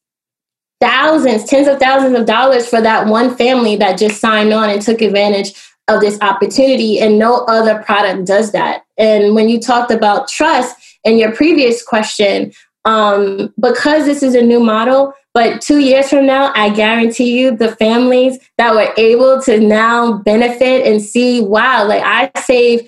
[0.82, 4.82] thousands, tens of thousands of dollars for that one family that just signed on and
[4.82, 5.54] took advantage
[5.88, 7.00] of this opportunity.
[7.00, 8.84] And no other product does that.
[8.98, 12.52] And when you talked about trust in your previous question,
[12.86, 17.58] um, because this is a new model, but two years from now, I guarantee you
[17.58, 22.88] the families that were able to now benefit and see, wow, like I saved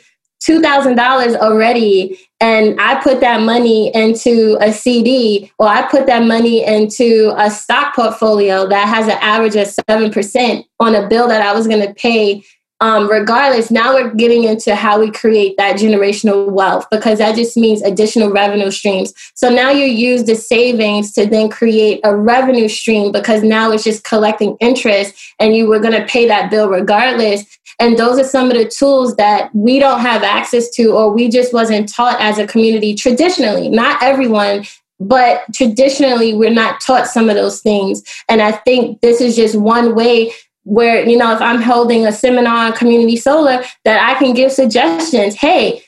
[0.50, 6.66] $2,000 already and I put that money into a CD or I put that money
[6.66, 11.54] into a stock portfolio that has an average of 7% on a bill that I
[11.54, 12.46] was going to pay
[12.80, 17.58] um, regardless, now we're getting into how we create that generational wealth because that just
[17.58, 19.14] means additional revenue streams.
[19.34, 23.84] So now you use the savings to then create a revenue stream because now it's
[23.84, 27.46] just collecting interest and you were going to pay that bill regardless.
[27.80, 31.30] And those are some of the tools that we don't have access to or we
[31.30, 33.70] just wasn't taught as a community traditionally.
[33.70, 34.66] Not everyone
[35.00, 39.56] but traditionally we're not taught some of those things and i think this is just
[39.56, 40.32] one way
[40.68, 44.52] where you know if i'm holding a seminar on community solar that i can give
[44.52, 45.36] suggestions.
[45.36, 45.84] Hey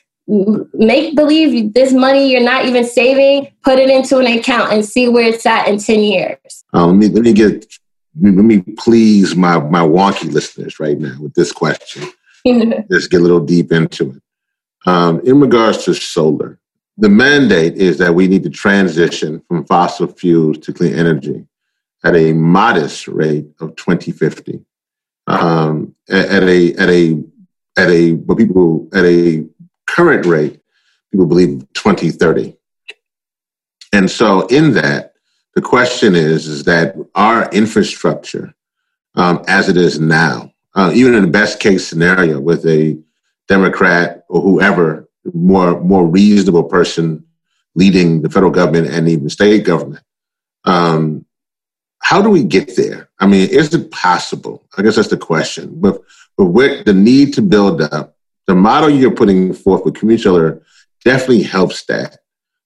[0.73, 5.09] make believe this money you're not even saving put it into an account and see
[5.09, 6.63] where it's at in 10 years.
[6.71, 7.65] Um, let, me, let me get
[8.21, 12.07] let me please my my wonky listeners right now with this question.
[12.45, 14.21] Let's get a little deep into it.
[14.86, 16.59] Um, in regards to solar
[16.99, 21.45] the mandate is that we need to transition from fossil fuels to clean energy
[22.03, 24.63] at a modest rate of 2050
[25.30, 27.23] um, at, a at a
[27.77, 29.45] at a what people at a
[29.88, 30.59] current rate,
[31.11, 32.55] people believe 2030.
[33.91, 35.13] And so in that,
[35.55, 38.53] the question is, is that our infrastructure
[39.15, 40.53] um, as it is now.
[40.75, 42.97] Uh, even in the best case scenario, with a
[43.47, 47.25] Democrat or whoever more more reasonable person
[47.75, 50.03] leading the federal government and even state government.
[50.65, 51.25] Um,
[52.00, 53.10] how do we get there?
[53.20, 54.66] I mean, is it possible?
[54.78, 55.80] I guess that's the question.
[55.80, 56.02] But
[56.38, 58.16] but with the need to build up,
[58.47, 60.60] the model you're putting forth with community
[61.04, 62.18] definitely helps that.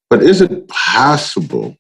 [0.10, 1.76] But is it possible,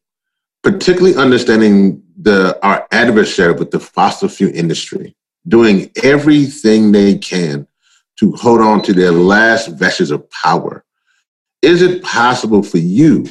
[0.64, 5.16] particularly understanding the our adversary with the fossil fuel industry,
[5.48, 7.68] doing everything they can
[8.20, 10.86] to hold on to their last vestige of power.
[11.62, 13.28] Is it possible for you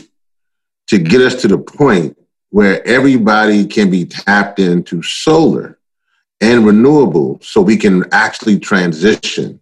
[0.89, 2.17] to get us to the point
[2.53, 5.79] where everybody can be tapped into solar
[6.41, 9.59] and renewable so we can actually transition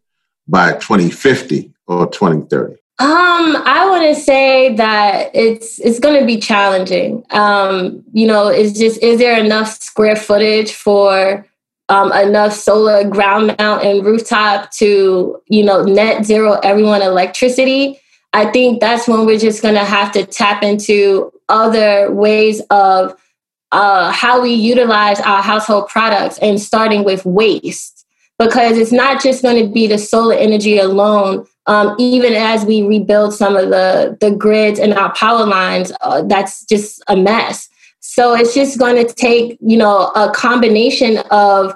[0.48, 2.74] by 2050 or 2030?
[2.98, 7.24] Um, I wouldn't say that it's it's going to be challenging.
[7.30, 11.46] Um, you know, it's just is there enough square footage for
[11.88, 17.99] um, enough solar ground mount and rooftop to you know net zero everyone electricity
[18.32, 23.14] i think that's when we're just going to have to tap into other ways of
[23.72, 27.96] uh, how we utilize our household products and starting with waste.
[28.38, 32.82] Because it's not just going to be the solar energy alone um, even as we
[32.82, 37.68] rebuild some of the the grids and our power lines uh, that's just a mess.
[38.00, 41.74] So it's just going to take, you know, a combination of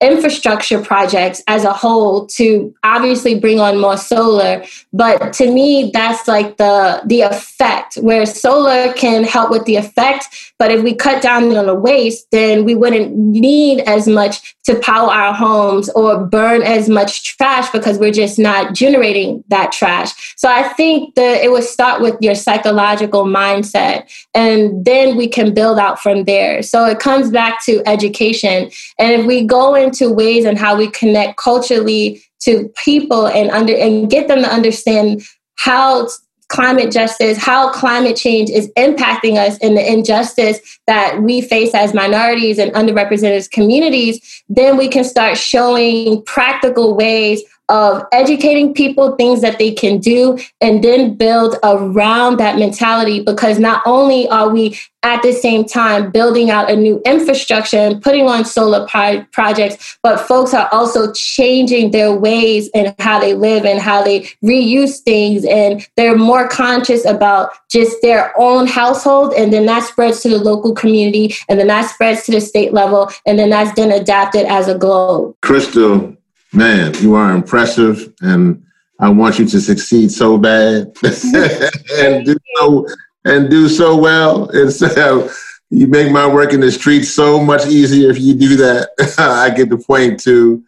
[0.00, 4.62] infrastructure projects as a whole to obviously bring on more solar.
[4.92, 10.52] But to me that's like the the effect where solar can help with the effect
[10.58, 14.78] but if we cut down on the waste then we wouldn't need as much to
[14.80, 20.34] power our homes or burn as much trash because we're just not generating that trash.
[20.36, 25.54] So i think that it would start with your psychological mindset and then we can
[25.54, 26.62] build out from there.
[26.62, 28.70] So it comes back to education.
[28.98, 33.74] And if we go into ways and how we connect culturally to people and under
[33.74, 35.22] and get them to understand
[35.56, 36.08] how
[36.48, 41.92] climate justice, how climate change is impacting us and the injustice that we face as
[41.92, 49.40] minorities and underrepresented communities, then we can start showing practical ways of educating people things
[49.40, 53.20] that they can do and then build around that mentality.
[53.20, 58.02] Because not only are we at the same time building out a new infrastructure and
[58.02, 58.84] putting on solar
[59.32, 64.20] projects but folks are also changing their ways and how they live and how they
[64.44, 65.44] reuse things.
[65.44, 70.38] And they're more conscious about just their own household and then that spreads to the
[70.38, 74.46] local community and then that spreads to the state level and then that's then adapted
[74.46, 75.34] as a globe.
[75.42, 76.16] Kristal
[76.52, 78.62] man, you are impressive, and
[78.98, 82.86] I want you to succeed so bad and do so
[83.24, 84.48] and do so well.
[84.50, 85.30] And so
[85.70, 88.90] you make my work in the streets so much easier if you do that.
[89.18, 90.64] I get the point to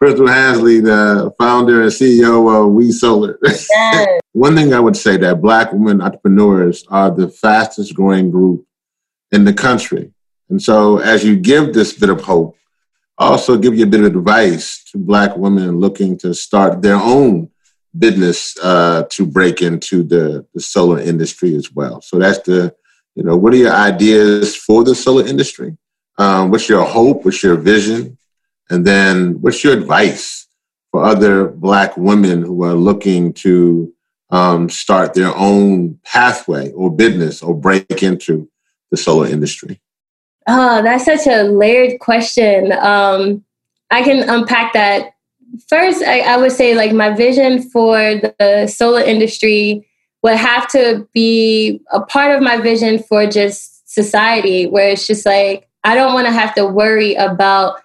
[0.00, 3.38] Kristal Hansley, the founder and CEO of We Solar.
[3.42, 3.68] Yes.
[4.32, 8.64] One thing I would say that Black women entrepreneurs are the fastest growing group
[9.32, 10.12] in the country.
[10.48, 12.56] And so as you give this bit of hope,
[13.26, 17.50] also give you a bit of advice to Black women looking to start their own
[17.98, 22.00] business uh, to break into the, the solar industry as well.
[22.00, 22.74] So that's the,
[23.14, 25.76] you know, what are your ideas for the solar industry?
[26.16, 27.24] Um, what's your hope?
[27.24, 28.18] What's your vision?
[28.70, 30.46] And then what's your advice
[30.90, 33.92] for other Black women who are looking to
[34.30, 38.48] um, start their own pathway or business or break into
[38.90, 39.80] the solar industry?
[40.50, 42.72] Oh, that's such a layered question.
[42.72, 43.44] Um,
[43.90, 45.12] I can unpack that.
[45.68, 47.98] First, I, I would say like my vision for
[48.38, 49.86] the solar industry
[50.22, 55.26] would have to be a part of my vision for just society, where it's just
[55.26, 57.82] like I don't want to have to worry about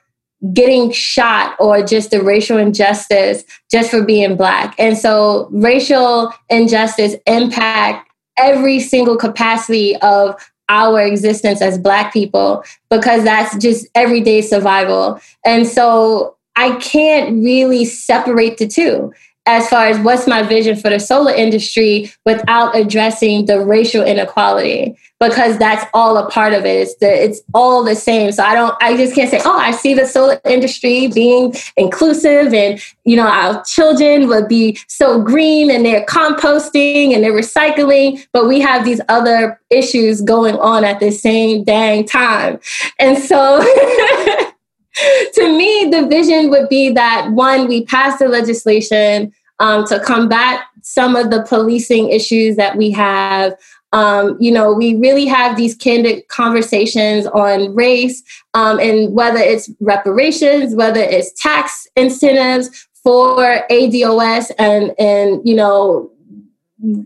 [0.54, 4.76] getting shot or just the racial injustice just for being black.
[4.78, 10.36] And so racial injustice impact every single capacity of
[10.70, 15.20] our existence as black people because that's just everyday survival.
[15.46, 19.12] And so i can't really separate the two
[19.46, 24.96] as far as what's my vision for the solar industry without addressing the racial inequality
[25.20, 26.82] because that's all a part of it.
[26.82, 28.32] It's the it's all the same.
[28.32, 32.54] So i don't i just can't say oh i see the solar industry being inclusive
[32.54, 38.26] and you know our children would be so green and they're composting and they're recycling
[38.32, 42.60] but we have these other issues going on at the same dang time.
[43.00, 43.60] And so
[45.34, 50.64] to me, the vision would be that one, we pass the legislation um, to combat
[50.82, 53.56] some of the policing issues that we have.
[53.94, 58.24] Um, you know, we really have these candid conversations on race
[58.56, 66.10] um, and whether it's reparations, whether it's tax incentives for ADOS and and you know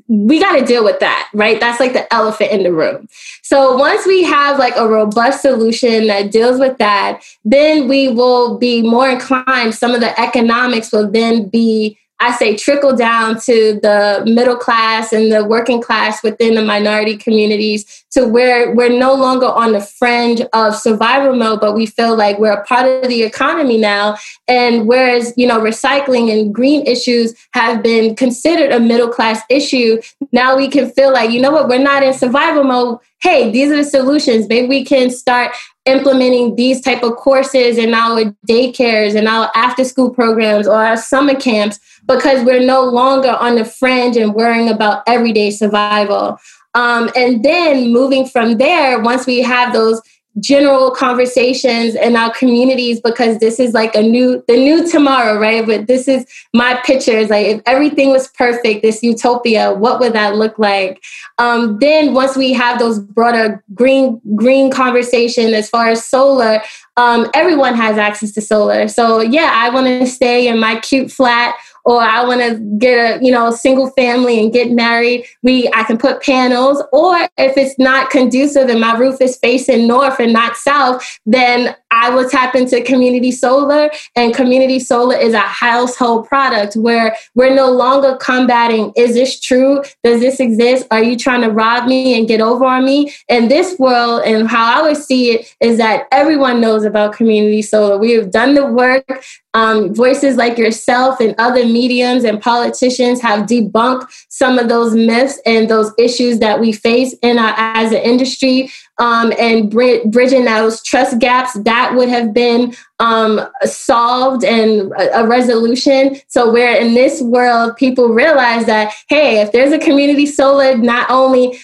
[0.07, 1.59] we got to deal with that, right?
[1.59, 3.07] That's like the elephant in the room.
[3.43, 8.57] So once we have like a robust solution that deals with that, then we will
[8.57, 9.75] be more inclined.
[9.75, 15.13] Some of the economics will then be I say trickle down to the middle class
[15.13, 19.82] and the working class within the minority communities to where we're no longer on the
[19.82, 24.18] fringe of survival mode, but we feel like we're a part of the economy now.
[24.47, 30.01] And whereas, you know, recycling and green issues have been considered a middle class issue,
[30.32, 32.99] now we can feel like, you know what, we're not in survival mode.
[33.22, 34.47] Hey, these are the solutions.
[34.47, 35.55] Maybe we can start
[35.86, 40.97] implementing these type of courses in our daycares and our after school programs or our
[40.97, 46.38] summer camps because we're no longer on the fringe and worrying about everyday survival.
[46.76, 49.99] Um, and then moving from there, once we have those
[50.39, 55.65] general conversations in our communities because this is like a new the new tomorrow right?
[55.65, 57.29] But this is my pictures.
[57.29, 61.03] Like if everything was perfect this utopia what would that look like?
[61.38, 66.61] Um, then once we have those broader green green conversation as far as solar
[66.97, 68.88] um, everyone has access to solar.
[68.88, 71.55] So yeah i want to stay in my cute flat
[71.88, 75.83] or I want to get a you know single family and get married, we I
[75.83, 76.83] can put panels.
[76.91, 81.75] Or if it's not conducive and my roof is facing north and not south, then
[81.91, 83.89] I will tap into community solar.
[84.15, 89.81] And community solar is a household product where we're no longer combating is this true?
[90.03, 90.88] Does this exist?
[90.91, 93.13] Are you trying to rob me and get over on me?
[93.29, 97.61] In this world, and how I would see it is that everyone knows about community
[97.61, 97.97] solar.
[97.97, 99.23] We have done the work.
[99.53, 105.41] Um, voices like yourself and other mediums and politicians have debunked some of those myths
[105.47, 108.69] and those issues that we face in our as an industry
[108.99, 115.27] um, and bridging those trust gaps that would have been um, solved and a, a,
[115.27, 116.19] resolution.
[116.27, 121.09] So where in this world people realize that hey, if there's a community solar, not
[121.11, 121.59] only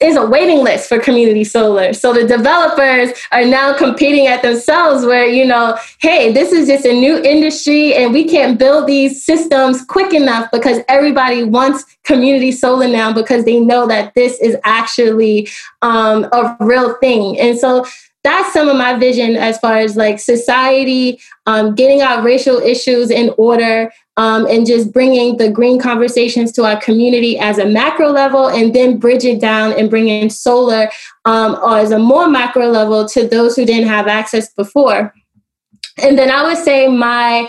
[0.00, 1.92] is a waiting list for community solar.
[1.92, 6.84] So the developers are now competing at themselves where, you know, hey, this is just
[6.84, 12.50] a new industry and we can't build these systems quick enough because everybody wants community
[12.50, 15.48] solar now because they know that this is actually
[15.82, 17.38] um, a real thing.
[17.38, 17.86] And so
[18.26, 23.08] that's some of my vision as far as like society, um, getting our racial issues
[23.08, 28.08] in order, um, and just bringing the green conversations to our community as a macro
[28.08, 30.90] level, and then bridge it down and bring in solar
[31.24, 35.14] um, or as a more macro level to those who didn't have access before.
[36.02, 37.48] And then I would say my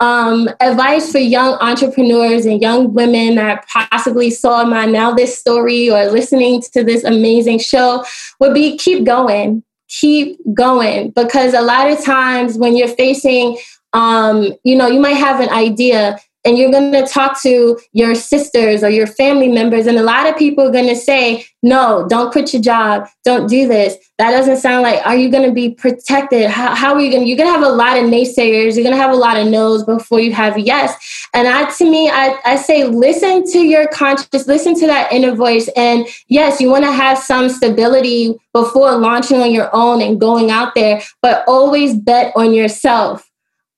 [0.00, 5.90] um, advice for young entrepreneurs and young women that possibly saw my now this story
[5.90, 8.04] or listening to this amazing show
[8.38, 11.10] would be keep going keep going.
[11.10, 13.58] Because a lot of times when you're facing
[13.92, 18.14] um, you know you might have an idea and you're going to talk to your
[18.14, 22.06] sisters or your family members and a lot of people are going to say no
[22.08, 23.06] don't quit your job.
[23.24, 23.96] Don't do this.
[24.18, 26.50] That doesn't sound like are you going to be protected?
[26.50, 28.74] How, how are you going to you're going to have a lot of naysayers.
[28.74, 31.28] You're going to have a lot of no's before you have yes.
[31.34, 35.34] And I, to me I, I say listen to your conscious listen to that inner
[35.34, 35.68] voice.
[35.76, 40.50] And yes you want to have some stability before launching on your own and going
[40.50, 43.29] out there but always bet on yourself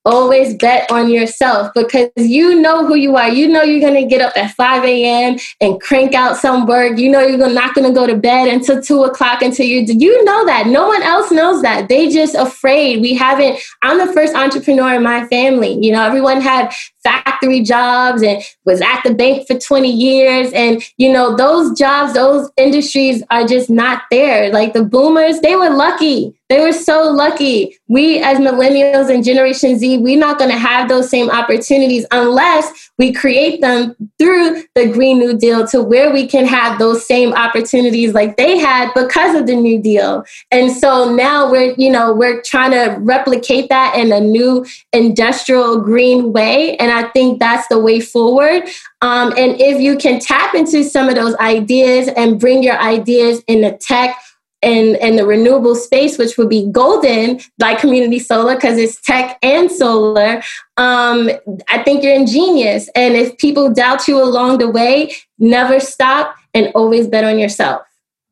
[0.05, 3.29] always bet on yourself because you know who you are.
[3.29, 5.39] You know you're going to get up at 5 a.m.
[5.61, 6.99] and crank out some work.
[6.99, 9.95] You know you're not going to go to bed until 2 o'clock until you do.
[9.95, 10.67] you know that.
[10.67, 11.89] No one else knows that.
[11.89, 13.01] They just afraid.
[13.01, 15.79] We haven't, I'm the first entrepreneur in my family.
[15.81, 16.73] You know, everyone had
[17.03, 20.53] factory jobs and was at the bank for 20 years.
[20.53, 24.53] And, you know, those jobs, those industries are just not there.
[24.53, 26.35] Like the boomers, they were lucky.
[26.53, 27.79] They were so lucky.
[27.89, 32.91] We, as millennials and Generation Z, we're not going to have those same opportunities unless
[32.99, 37.33] we create them through the Green New Deal to where we can have those same
[37.33, 40.25] opportunities like they had because of the New Deal.
[40.51, 45.81] And so now we're, you know, we're trying to replicate that in a new industrial
[45.81, 46.77] green way.
[46.77, 48.65] And I think that's the way forward.
[49.01, 53.43] Um, and if you can tap into some of those ideas and bring your ideas
[53.47, 54.17] in the tech
[54.63, 59.39] and, in the renewable space, which would be golden, like community solar, because it's tech
[59.43, 60.43] and solar,
[60.77, 61.31] um,
[61.69, 62.89] I think you're ingenious.
[62.95, 67.83] And if people doubt you along the way, never stop and always bet on yourself.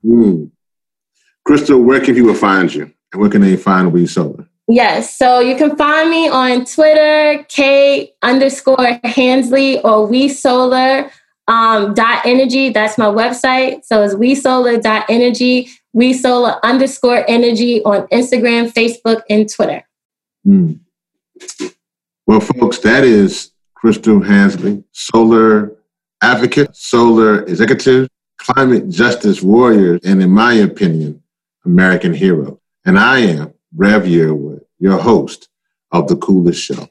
[0.05, 0.51] Mm.
[1.47, 2.93] Kristal, where can people find you?
[3.13, 4.47] And where can they find We Solar?
[4.71, 5.19] Yes.
[5.19, 11.11] So you can find me on Twitter, K underscore Hansley or We Solar
[11.49, 12.71] um, dot energy.
[12.71, 13.85] That's my website.
[13.85, 19.83] So it's We Solar dot energy, We Solar underscore energy on Instagram, Facebook, and Twitter.
[20.47, 20.79] Mm.
[22.27, 25.73] Well, folks, that is Kristal Hansley, solar
[26.23, 28.09] advocate, solar executive,
[28.39, 31.23] climate justice warrior, and in my opinion,
[31.65, 32.61] American hero.
[32.85, 35.49] And I am Rev Yearwood, your host
[35.93, 36.89] of The Coolest Show.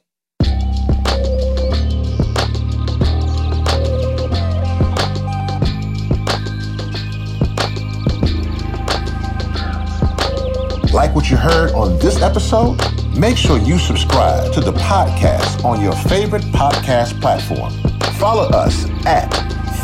[10.92, 12.78] Like what you heard on this episode?
[13.16, 17.72] Make sure you subscribe to the podcast on your favorite podcast platform.
[18.14, 19.28] Follow us at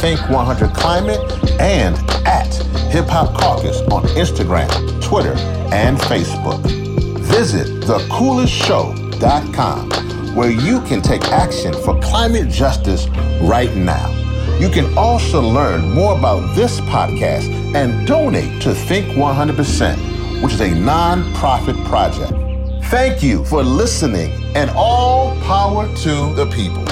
[0.01, 1.20] Think 100 Climate
[1.61, 2.55] and at
[2.90, 5.34] Hip Hop Caucus on Instagram, Twitter,
[5.72, 6.86] and Facebook.
[7.29, 10.07] Visit thecoolestshow.com
[10.37, 13.09] where you can take action for climate justice
[13.41, 14.12] right now.
[14.59, 20.61] You can also learn more about this podcast and donate to Think 100%, which is
[20.61, 22.33] a nonprofit project.
[22.91, 26.85] Thank you for listening and all power to the people.